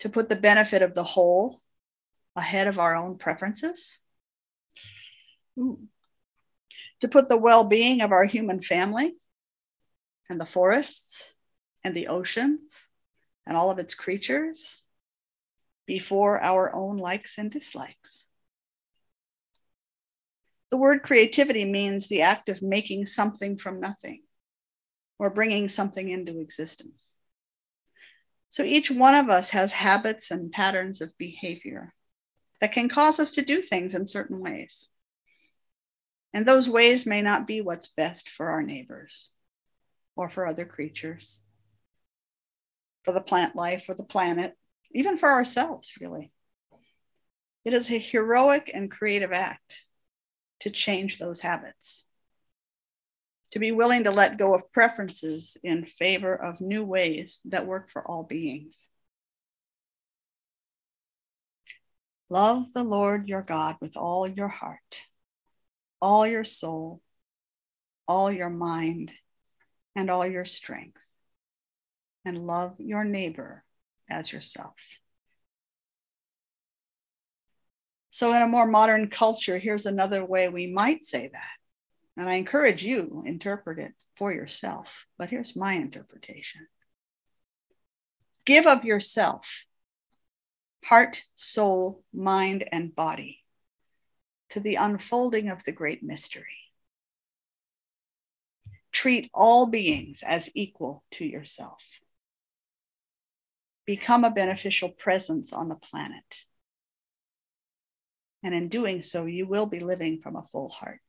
[0.00, 1.60] to put the benefit of the whole
[2.36, 4.02] ahead of our own preferences,
[5.56, 9.14] to put the well being of our human family
[10.28, 11.36] and the forests
[11.84, 12.88] and the oceans
[13.46, 14.86] and all of its creatures
[15.86, 18.30] before our own likes and dislikes.
[20.70, 24.22] The word creativity means the act of making something from nothing
[25.18, 27.19] or bringing something into existence.
[28.50, 31.94] So each one of us has habits and patterns of behavior
[32.60, 34.90] that can cause us to do things in certain ways.
[36.34, 39.30] And those ways may not be what's best for our neighbors
[40.16, 41.44] or for other creatures,
[43.04, 44.54] for the plant life or the planet,
[44.92, 46.32] even for ourselves, really.
[47.64, 49.84] It is a heroic and creative act
[50.60, 52.04] to change those habits,
[53.52, 57.90] to be willing to let go of preferences in favor of new ways that work
[57.90, 58.90] for all beings.
[62.28, 65.02] Love the Lord your God with all your heart,
[66.00, 67.00] all your soul,
[68.06, 69.10] all your mind,
[69.96, 71.02] and all your strength,
[72.24, 73.64] and love your neighbor
[74.08, 74.76] as yourself.
[78.10, 81.59] So, in a more modern culture, here's another way we might say that.
[82.16, 85.06] And I encourage you interpret it for yourself.
[85.18, 86.66] But here's my interpretation.
[88.44, 89.66] Give of yourself,
[90.84, 93.40] heart, soul, mind, and body
[94.50, 96.44] to the unfolding of the great mystery.
[98.92, 102.00] Treat all beings as equal to yourself.
[103.86, 106.44] Become a beneficial presence on the planet
[108.42, 111.00] and in doing so, you will be living from a full heart.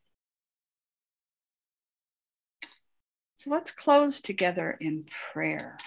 [3.42, 5.80] So let's close together in prayer.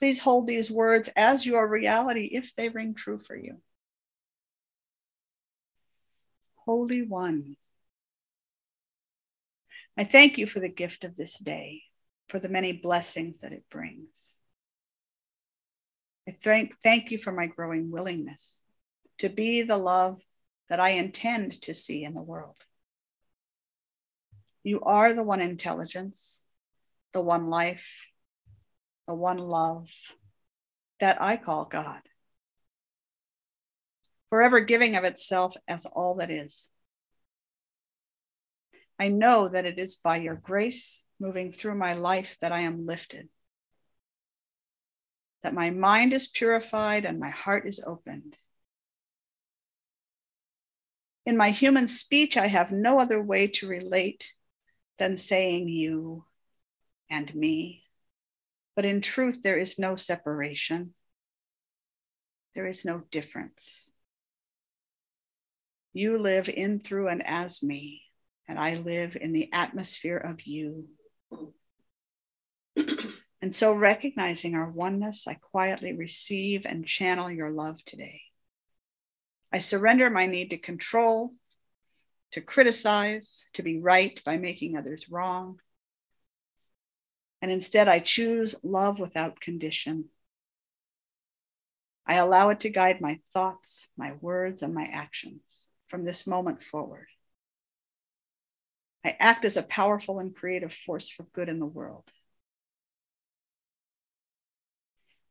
[0.00, 3.58] Please hold these words as your reality if they ring true for you.
[6.66, 7.54] Holy One,
[9.96, 11.84] I thank you for the gift of this day,
[12.28, 14.42] for the many blessings that it brings.
[16.28, 18.64] I thank, thank you for my growing willingness
[19.18, 20.20] to be the love
[20.70, 22.58] that I intend to see in the world.
[24.62, 26.44] You are the one intelligence,
[27.12, 27.86] the one life,
[29.08, 29.88] the one love
[31.00, 32.00] that I call God,
[34.28, 36.70] forever giving of itself as all that is.
[38.98, 42.84] I know that it is by your grace moving through my life that I am
[42.84, 43.30] lifted,
[45.42, 48.36] that my mind is purified and my heart is opened
[51.26, 54.32] in my human speech, I have no other way to relate
[55.00, 56.24] than saying you
[57.10, 57.82] and me.
[58.76, 60.94] But in truth, there is no separation,
[62.54, 63.90] there is no difference.
[65.92, 68.02] You live in, through, and as me,
[68.46, 70.88] and I live in the atmosphere of you.
[72.76, 78.20] and so, recognizing our oneness, I quietly receive and channel your love today.
[79.50, 81.32] I surrender my need to control,
[82.32, 85.58] to criticize, to be right by making others wrong.
[87.42, 90.10] And instead, I choose love without condition.
[92.06, 96.62] I allow it to guide my thoughts, my words, and my actions from this moment
[96.62, 97.06] forward.
[99.04, 102.04] I act as a powerful and creative force for good in the world.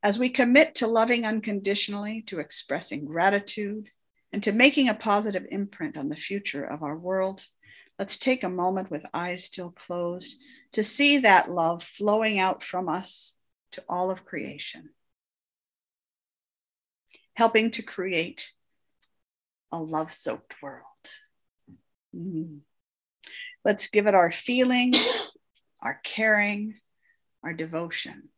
[0.02, 3.90] As we commit to loving unconditionally, to expressing gratitude,
[4.32, 7.44] and to making a positive imprint on the future of our world,
[7.98, 10.36] let's take a moment with eyes still closed
[10.72, 13.34] to see that love flowing out from us
[13.72, 14.90] to all of creation,
[17.34, 18.52] helping to create
[19.72, 20.84] a love soaked world.
[22.14, 22.58] Mm-hmm.
[23.64, 24.94] Let's give it our feeling,
[25.80, 26.74] our caring,
[27.42, 28.28] our devotion.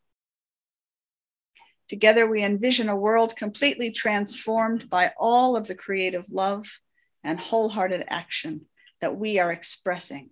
[1.88, 6.66] Together, we envision a world completely transformed by all of the creative love
[7.24, 8.62] and wholehearted action
[9.00, 10.30] that we are expressing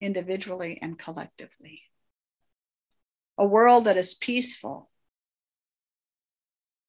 [0.00, 1.82] individually and collectively.
[3.38, 4.90] A world that is peaceful.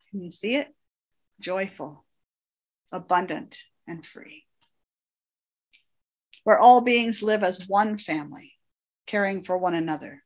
[0.10, 0.68] Can you see it?
[1.40, 2.06] Joyful,
[2.92, 3.58] abundant,
[3.88, 4.46] and free.
[6.44, 8.54] Where all beings live as one family,
[9.08, 10.23] caring for one another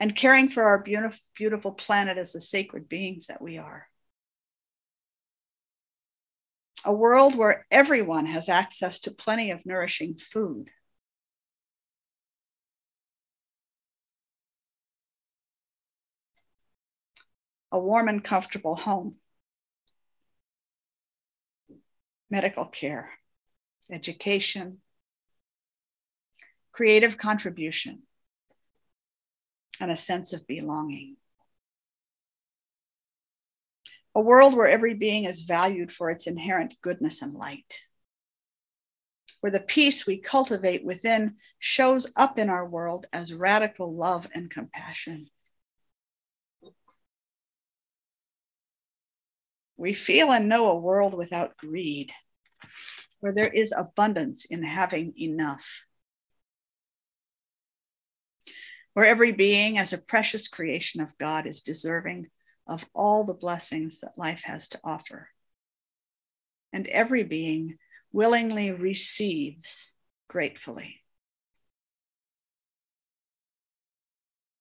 [0.00, 3.86] and caring for our beautiful, planet as the sacred beings that we are.
[6.86, 10.70] A world where everyone has access to plenty of nourishing food.
[17.70, 19.16] A warm and comfortable home.
[22.30, 23.10] Medical care,
[23.90, 24.78] education,
[26.72, 28.04] creative contribution,
[29.80, 31.16] and a sense of belonging.
[34.14, 37.86] A world where every being is valued for its inherent goodness and light.
[39.40, 44.50] Where the peace we cultivate within shows up in our world as radical love and
[44.50, 45.28] compassion.
[49.76, 52.12] We feel and know a world without greed,
[53.20, 55.86] where there is abundance in having enough
[58.94, 62.28] where every being, as a precious creation of God, is deserving
[62.66, 65.28] of all the blessings that life has to offer.
[66.72, 67.78] And every being
[68.12, 69.94] willingly receives
[70.28, 70.96] gratefully.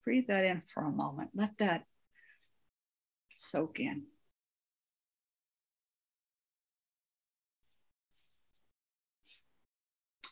[0.03, 1.31] Breathe that in for a moment.
[1.35, 1.85] Let that
[3.35, 4.05] soak in.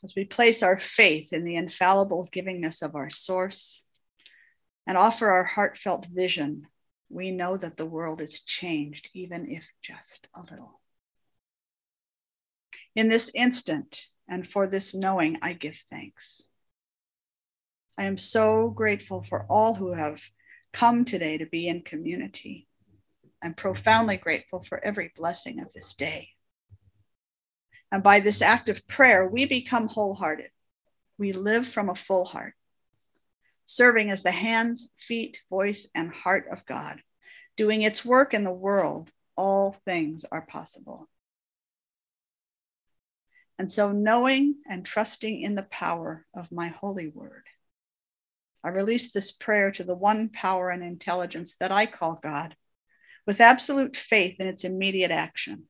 [0.04, 3.87] As we place our faith in the infallible givingness of our source,
[4.88, 6.66] and offer our heartfelt vision,
[7.10, 10.80] we know that the world is changed, even if just a little.
[12.96, 16.42] In this instant, and for this knowing, I give thanks.
[17.98, 20.22] I am so grateful for all who have
[20.72, 22.68] come today to be in community.
[23.44, 26.30] I'm profoundly grateful for every blessing of this day.
[27.92, 30.50] And by this act of prayer, we become wholehearted.
[31.18, 32.54] We live from a full heart
[33.68, 37.02] serving as the hands, feet, voice, and heart of God.
[37.58, 41.08] Doing its work in the world, all things are possible.
[43.60, 47.44] And so, knowing and trusting in the power of my holy word,
[48.64, 52.56] I release this prayer to the one power and intelligence that I call God,
[53.26, 55.64] with absolute faith in its immediate action.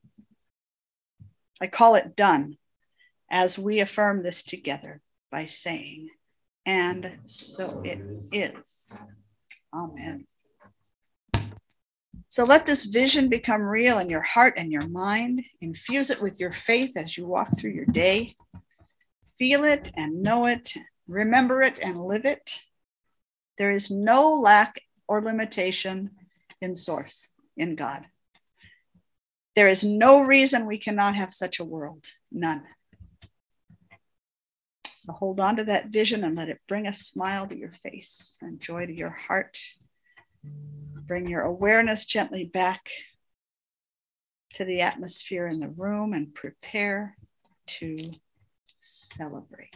[1.60, 2.58] I call it done
[3.30, 6.10] as we affirm this together by saying,
[6.68, 7.98] and so it
[8.30, 9.02] is.
[9.74, 10.26] Amen.
[12.28, 15.42] So let this vision become real in your heart and your mind.
[15.62, 18.34] Infuse it with your faith as you walk through your day.
[19.38, 20.74] Feel it and know it,
[21.06, 22.60] remember it and live it.
[23.56, 26.10] There is no lack or limitation
[26.60, 28.04] in Source, in God.
[29.56, 32.64] There is no reason we cannot have such a world, none.
[34.98, 38.36] So hold on to that vision and let it bring a smile to your face
[38.42, 39.56] and joy to your heart.
[40.42, 42.90] Bring your awareness gently back
[44.54, 47.16] to the atmosphere in the room and prepare
[47.78, 47.96] to
[48.80, 49.70] celebrate.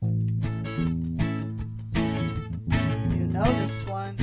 [0.00, 0.08] You
[3.26, 4.16] know this one.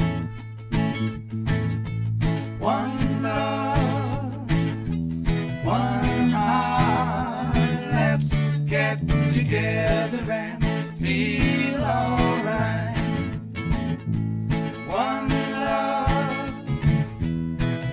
[2.60, 3.07] One
[9.48, 12.98] together and feel alright.
[14.90, 16.52] One love,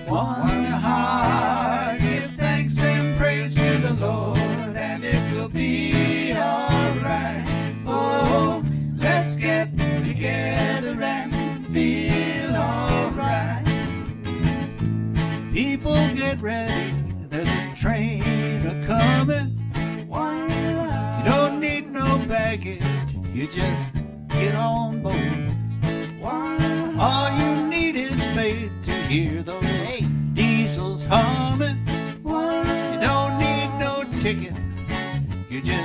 [0.05, 2.01] one heart.
[2.01, 4.37] Give thanks and praise to the Lord,
[4.75, 7.45] and it will be alright.
[7.87, 8.61] Oh,
[8.97, 9.69] let's get
[10.03, 13.63] together and feel alright.
[15.53, 16.94] People get ready,
[23.45, 23.93] you just
[24.29, 25.55] get on board.
[26.97, 29.63] All you need is faith to hear those
[30.33, 31.77] diesels humming.
[32.25, 34.55] You don't need no ticket,
[35.47, 35.84] you just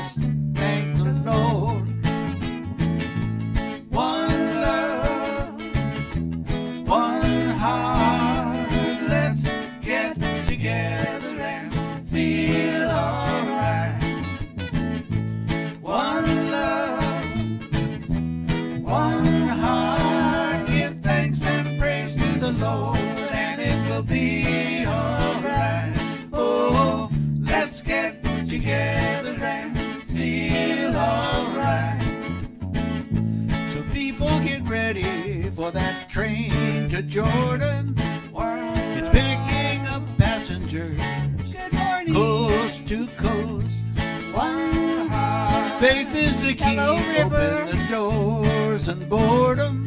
[28.51, 29.79] together and
[30.09, 32.03] feel alright.
[33.73, 37.95] So people get ready for that train to Jordan.
[37.97, 41.01] It's picking up passengers
[41.53, 42.13] Good morning.
[42.13, 43.67] coast to coast.
[45.79, 46.75] Faith is the key.
[46.75, 46.97] Hello.
[46.97, 49.80] Open the doors and boredom.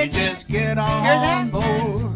[0.00, 1.52] You just get on Hear that?
[1.52, 2.09] board.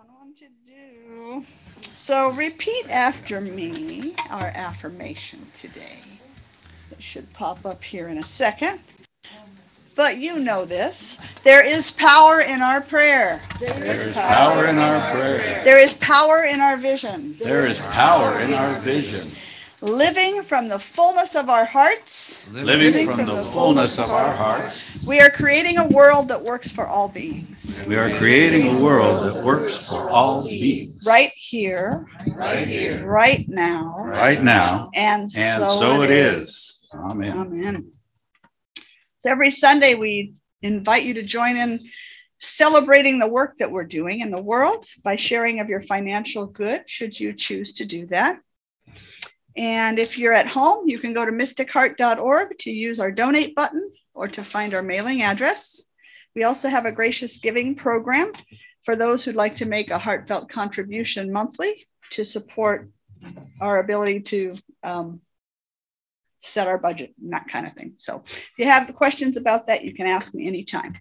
[0.00, 1.44] Always a fun one to do.
[1.94, 5.98] So repeat after me our affirmation today.
[6.90, 8.80] It should pop up here in a second.
[9.96, 11.18] But you know this.
[11.44, 13.42] There is power in our prayer.
[13.58, 15.62] There is power in our prayer.
[15.64, 17.36] There is power in our vision.
[17.38, 19.30] There is power in our vision.
[19.82, 25.20] Living from the fullness of our hearts, Living from the fullness of our hearts, we
[25.20, 27.82] are creating a world that works for all beings.
[27.86, 31.04] we are creating a world that works for all beings.
[31.06, 36.86] Right here, Right here, right now, right now, and and so, so it is.
[36.92, 37.38] Amen.
[37.38, 37.92] Amen.
[39.18, 41.88] So every Sunday, we invite you to join in
[42.38, 46.82] celebrating the work that we're doing in the world by sharing of your financial good,
[46.86, 48.40] should you choose to do that.
[49.56, 53.90] And if you're at home, you can go to mysticheart.org to use our donate button
[54.14, 55.86] or to find our mailing address.
[56.34, 58.32] We also have a gracious giving program
[58.84, 62.90] for those who'd like to make a heartfelt contribution monthly to support
[63.60, 65.20] our ability to um,
[66.38, 67.94] set our budget and that kind of thing.
[67.98, 70.94] So if you have questions about that, you can ask me anytime.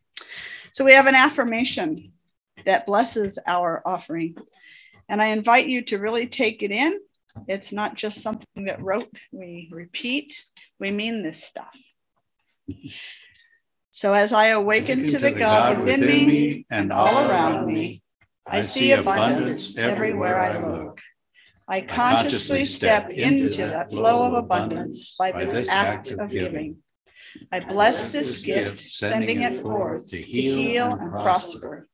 [0.72, 2.12] So we have an affirmation
[2.66, 4.36] that blesses our offering.
[5.08, 7.00] And I invite you to really take it in.
[7.48, 10.34] It's not just something that wrote, we repeat,
[10.80, 11.78] we mean this stuff.
[13.92, 18.02] So as I awaken to the God within me and all around me,
[18.46, 21.02] I see abundance everywhere I look.
[21.68, 26.78] I consciously step into that flow of abundance by this act of giving.
[27.52, 31.88] I bless this gift, sending it forth to heal and prosper.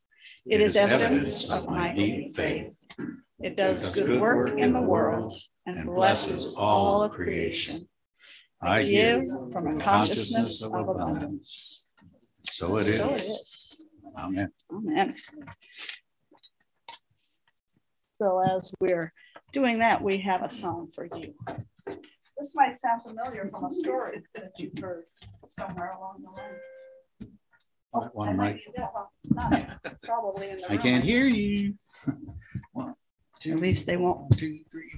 [0.45, 2.77] It is evidence of my deep faith.
[3.41, 5.33] It does good work in the world
[5.65, 7.88] and blesses all of creation.
[8.61, 11.86] I give from a consciousness of abundance.
[12.39, 13.29] So it So it is.
[13.29, 13.77] is.
[14.17, 14.51] Amen.
[14.71, 15.13] Amen.
[18.17, 19.11] So as we're
[19.51, 21.33] doing that, we have a song for you.
[22.38, 25.03] This might sound familiar from a story that you've heard
[25.49, 27.31] somewhere along the line.
[27.93, 28.89] Oh, Might wanna oh, I might mic- be deaf.
[28.95, 30.81] I'm not Probably in the I room.
[30.81, 31.75] can't hear you.
[33.45, 34.37] One, At least they won't.
[34.37, 34.91] two, three.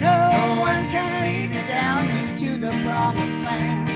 [0.00, 3.88] No one can lead you down into the promised land.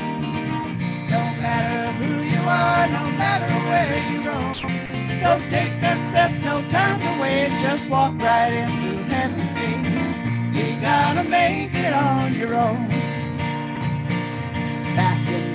[1.11, 4.55] No matter who you are, no matter where you roam.
[4.55, 7.51] So take that step, no time to wait.
[7.63, 10.75] Just walk right in through heaven's gate.
[10.75, 13.02] You gotta make it on your own.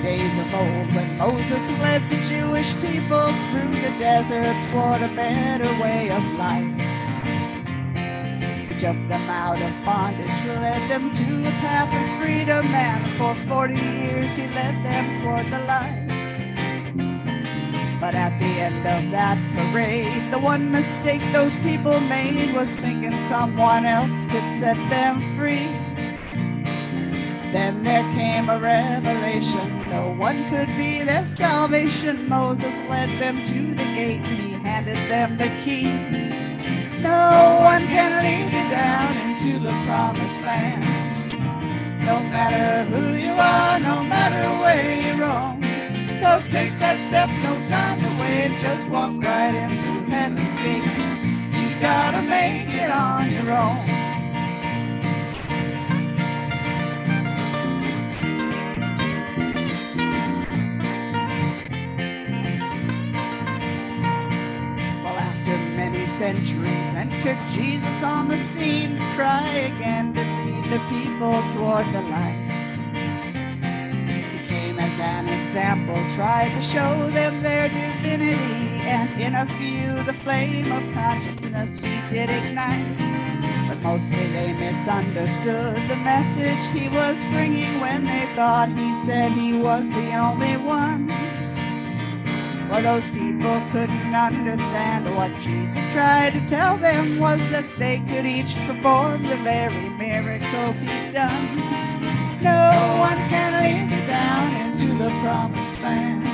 [0.08, 5.68] Days of old, when Moses led the Jewish people through the desert toward a better
[5.82, 6.64] way of life
[8.56, 13.34] He took them out of bondage, led them to a path of freedom, and for
[13.34, 16.06] 40 years he led them toward the light.
[18.00, 23.12] But at the end of that parade, the one mistake those people made was thinking
[23.28, 25.77] someone else could set them free.
[27.52, 32.28] Then there came a revelation, no one could be their salvation.
[32.28, 35.84] Moses led them to the gate, and he handed them the key.
[37.00, 40.84] No one can lead you down into the promised land.
[42.04, 45.62] No matter who you are, no matter where you roam.
[46.20, 48.60] So take that step, no time to wait.
[48.60, 50.84] Just walk right into heaven's gate.
[51.56, 53.97] You gotta make it on your own.
[66.36, 72.44] Entered Jesus on the scene to try again to lead the people toward the light.
[74.04, 79.94] He came as an example, tried to show them their divinity, and in a few
[80.04, 82.98] the flame of consciousness he did ignite.
[83.68, 89.58] But mostly they misunderstood the message he was bringing when they thought he said he
[89.58, 91.08] was the only one.
[92.70, 98.26] Well, those people couldn't understand what Jesus tried to tell them was that they could
[98.26, 101.56] each perform the very miracles he'd done.
[102.42, 106.24] No one can lead you down into the promised land.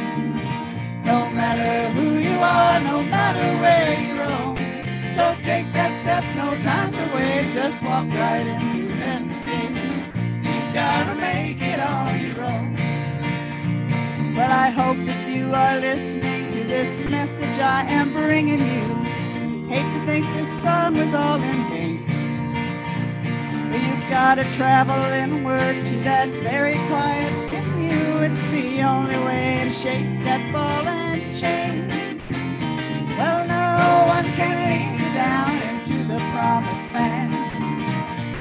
[1.04, 4.56] No matter who you are, no matter where you roam.
[5.14, 10.14] So take that step, no time to wait, just walk right into heaven's gate.
[10.42, 12.83] You gotta make it on your own.
[14.34, 18.86] Well, I hope that you are listening to this message I am bringing you.
[19.68, 22.04] Hate to think this song was all in vain.
[23.70, 28.18] But you've got to travel inward to that very quiet in you.
[28.26, 31.86] It's the only way to shake that ball and chain.
[33.16, 37.30] Well, no one can lead you down into the promised land.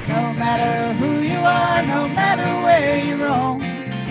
[0.08, 3.63] No matter who you are, no matter where you roam.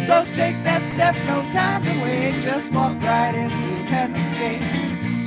[0.07, 2.33] So take that step, no time to wait.
[2.41, 4.63] Just walk right into heaven's gate.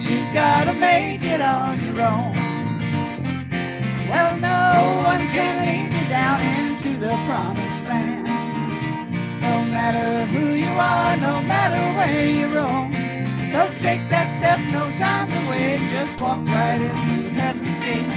[0.04, 2.36] You gotta make it on your own.
[4.06, 8.26] Well, no one can lead you down into the promised land.
[9.40, 12.92] No matter who you are, no matter where you roam.
[13.50, 15.80] So take that step, no time to wait.
[15.90, 18.12] Just walk right into heaven's gate.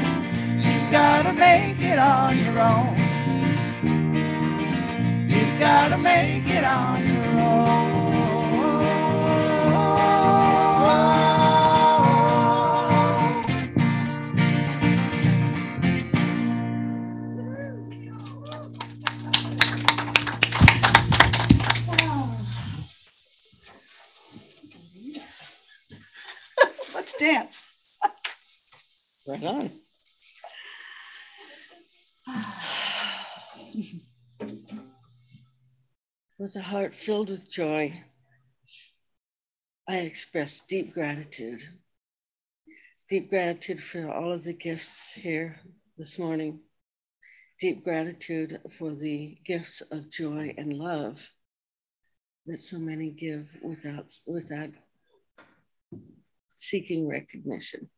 [0.60, 3.09] You gotta make it on your own.
[5.60, 7.60] Gotta make it on your own.
[26.96, 27.64] Let's dance.
[29.28, 29.72] Right on.
[36.40, 38.02] Was a heart filled with joy.
[39.86, 41.62] I express deep gratitude.
[43.10, 45.60] Deep gratitude for all of the gifts here
[45.98, 46.62] this morning.
[47.60, 51.30] Deep gratitude for the gifts of joy and love
[52.46, 54.70] that so many give without, without
[56.58, 57.90] seeking recognition.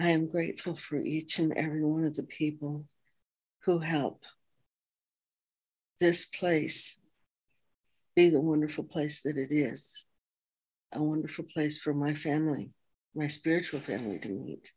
[0.00, 2.86] I am grateful for each and every one of the people
[3.64, 4.24] who help
[6.00, 6.98] this place
[8.14, 10.06] be the wonderful place that it is
[10.92, 12.70] a wonderful place for my family,
[13.14, 14.72] my spiritual family to meet.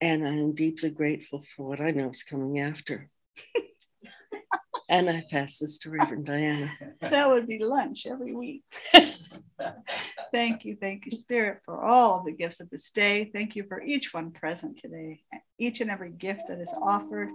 [0.00, 3.08] And I am deeply grateful for what I know is coming after.
[4.88, 6.68] and I pass this to Reverend Diana.
[7.00, 8.64] That would be lunch every week.
[10.32, 13.30] Thank you, thank you, Spirit, for all the gifts of this day.
[13.34, 15.20] Thank you for each one present today,
[15.58, 17.28] each and every gift that is offered.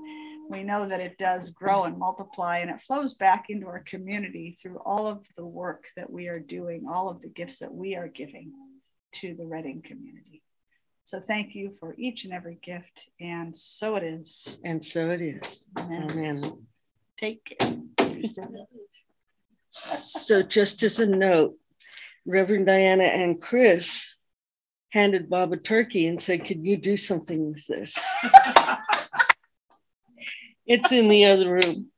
[0.49, 4.57] We know that it does grow and multiply, and it flows back into our community
[4.61, 7.95] through all of the work that we are doing, all of the gifts that we
[7.95, 8.53] are giving
[9.13, 10.41] to the Redding community.
[11.03, 14.57] So thank you for each and every gift, and so it is.
[14.63, 15.67] And so it is.
[15.77, 16.11] Amen.
[16.11, 16.67] Amen.
[17.17, 17.77] Take care.
[19.69, 21.55] So, just as a note,
[22.25, 24.15] Reverend Diana and Chris
[24.91, 27.97] handed Bob a turkey and said, Can you do something with this?
[30.67, 31.91] it's in the other room.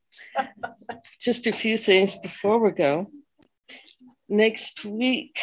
[1.20, 3.10] Just a few things before we go.
[4.28, 5.38] Next week,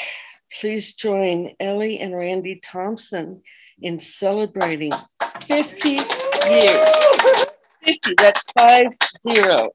[0.59, 3.41] please join Ellie and Randy Thompson
[3.81, 4.91] in celebrating
[5.41, 6.89] 50 years.
[7.83, 8.87] 50, that's five
[9.29, 9.69] zero.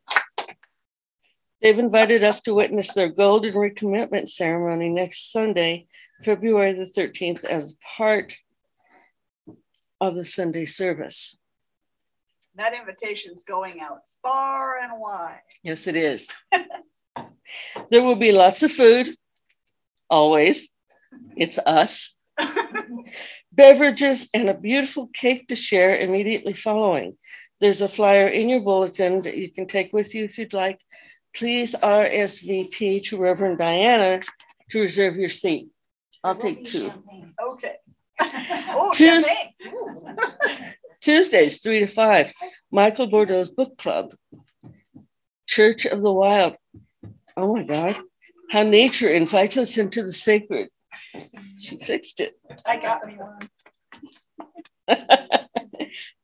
[1.60, 5.86] They've invited us to witness their golden recommitment ceremony next Sunday,
[6.24, 8.36] February the 13th, as part
[10.00, 11.38] of the Sunday service.
[12.56, 15.40] That invitation's going out far and wide.
[15.62, 16.30] Yes, it is.
[17.90, 19.08] there will be lots of food,
[20.10, 20.68] always.
[21.36, 22.16] It's us.
[23.52, 27.16] Beverages and a beautiful cake to share immediately following.
[27.60, 30.80] There's a flyer in your bulletin that you can take with you if you'd like.
[31.34, 34.20] Please RSVP to Reverend Diana
[34.70, 35.68] to reserve your seat.
[36.24, 36.90] I'll take two.
[37.40, 37.76] Okay.
[38.20, 39.54] oh, champagne.
[41.02, 42.32] Tuesdays, three to five,
[42.70, 44.14] Michael Bordeaux's book club.
[45.48, 46.56] Church of the Wild.
[47.36, 47.96] Oh my God.
[48.50, 50.68] How nature invites us into the sacred.
[51.58, 52.38] She fixed it.
[52.64, 53.48] I got me one.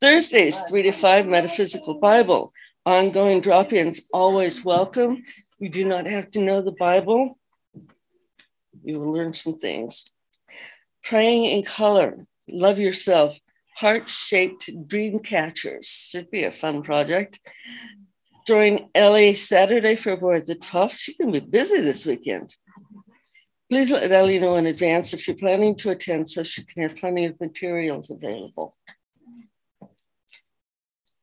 [0.00, 2.52] Thursdays, 3 to 5 Metaphysical Bible.
[2.86, 5.24] Ongoing drop ins, always welcome.
[5.58, 7.36] You do not have to know the Bible,
[8.84, 10.14] you will learn some things.
[11.02, 13.38] Praying in color, love yourself,
[13.78, 15.86] heart shaped dream catchers.
[15.86, 17.38] Should be a fun project.
[18.44, 20.98] Join Ellie Saturday, February the 12th.
[20.98, 22.56] She can be busy this weekend.
[23.70, 26.96] Please let Ellie know in advance if you're planning to attend so she can have
[26.96, 28.76] plenty of materials available.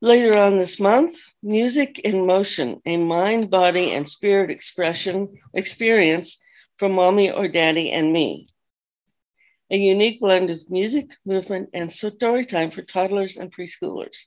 [0.02, 6.40] Later on this month, Music in Motion, a mind, body, and spirit expression experience
[6.78, 8.48] for mommy or daddy and me.
[9.72, 14.26] A unique blend of music, movement, and story time for toddlers and preschoolers.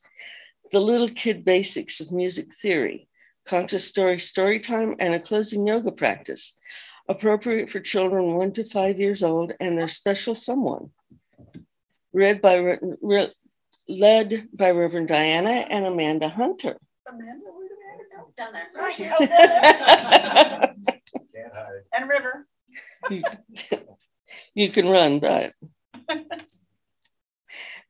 [0.72, 3.08] The little kid basics of music theory,
[3.46, 6.58] conscious story story time, and a closing yoga practice,
[7.08, 10.90] appropriate for children one to five years old and their special someone.
[12.12, 12.78] Read by
[13.88, 16.76] led by Reverend Diana and Amanda Hunter.
[17.08, 18.32] Amanda, where'd Amanda go?
[18.36, 18.68] Down there.
[18.74, 19.00] Right.
[21.96, 22.46] and River.
[24.58, 25.52] you, can run, but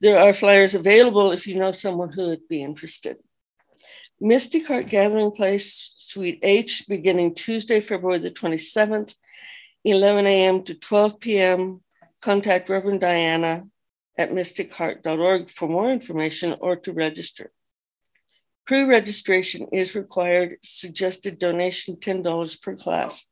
[0.00, 3.16] there are flyers available if you know someone who would be interested.
[4.20, 9.14] Mystic Heart Gathering Place, Suite H, beginning Tuesday, February the 27th,
[9.84, 10.62] 11 a.m.
[10.64, 11.80] to 12 p.m.
[12.20, 13.64] Contact Reverend Diana
[14.18, 17.52] at mysticheart.org for more information or to register.
[18.66, 23.30] Pre registration is required, suggested donation $10 per class.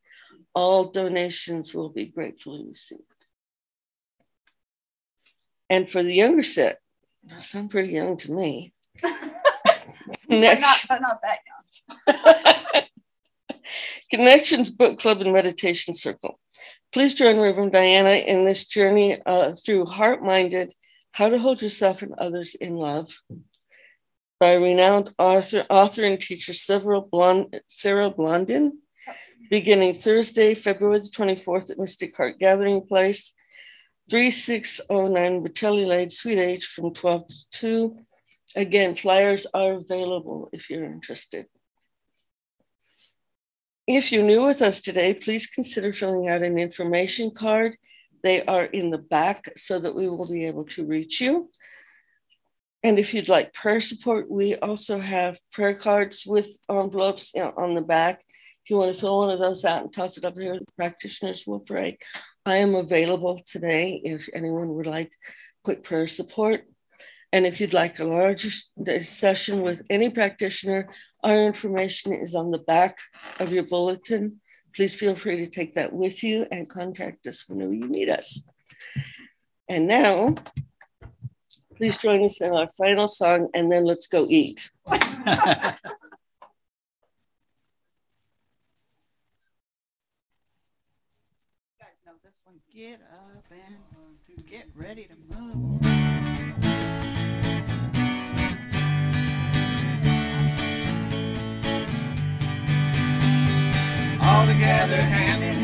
[0.55, 3.03] All donations will be gratefully received.
[5.69, 6.79] And for the younger set,
[7.25, 8.73] that sound pretty young to me.
[10.29, 11.39] Next, not, not that
[12.75, 12.83] young.
[14.11, 16.39] Connections Book Club and Meditation Circle.
[16.93, 20.73] Please join Reverend Diana in this journey uh, through Heart Minded
[21.13, 23.11] How to Hold Yourself and Others in Love
[24.39, 27.01] by renowned author, author and teacher Sarah
[28.11, 28.79] Blondin,
[29.51, 33.33] beginning Thursday, February the 24th at Mystic Heart Gathering Place,
[34.09, 37.99] 3609 Bechelli Lane, Suite H from 12 to 2.
[38.55, 41.47] Again, flyers are available if you're interested.
[43.87, 47.77] If you're new with us today, please consider filling out an information card.
[48.23, 51.51] They are in the back so that we will be able to reach you.
[52.83, 57.83] And if you'd like prayer support, we also have prayer cards with envelopes on the
[57.83, 58.23] back.
[58.65, 60.67] If you want to fill one of those out and toss it up here, the
[60.77, 61.99] practitioners will pray.
[62.47, 65.13] I am available today if anyone would like
[65.65, 66.63] quick prayer support.
[67.33, 68.51] And if you'd like a larger
[69.03, 70.89] session with any practitioner,
[71.25, 72.99] our information is on the back
[73.41, 74.41] of your bulletin.
[74.77, 78.47] Please feel free to take that with you and contact us whenever you need us.
[79.69, 80.37] And now,
[81.77, 84.71] please join us in our final song, and then let's go eat.
[92.27, 92.61] this one.
[92.77, 95.81] Get up and get ready to move.
[104.21, 105.56] all together hand in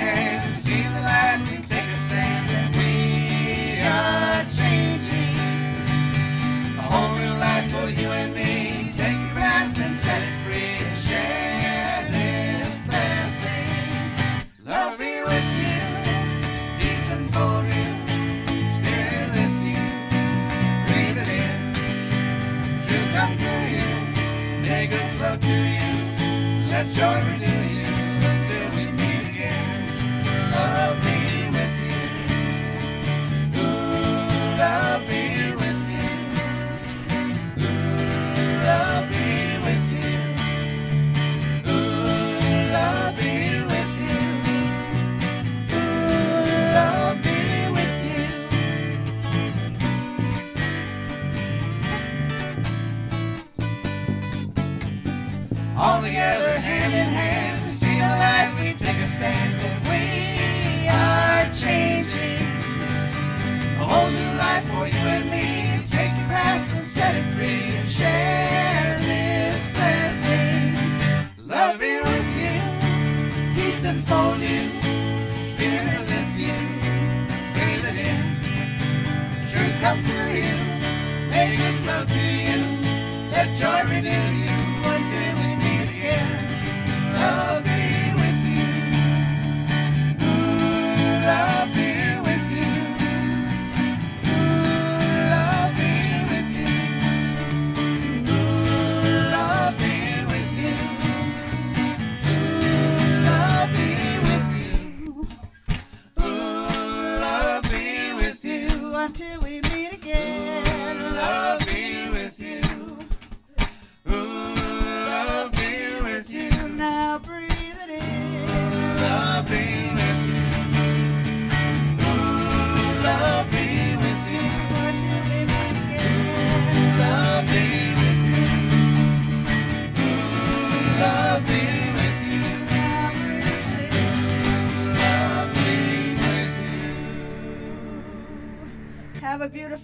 [27.03, 27.42] let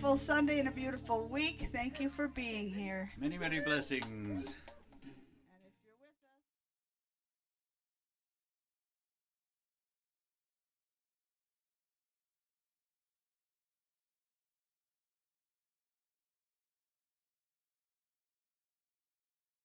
[0.08, 1.68] beautiful Sunday and a beautiful week.
[1.70, 3.10] Thank you for being here.
[3.20, 4.54] Many, many blessings.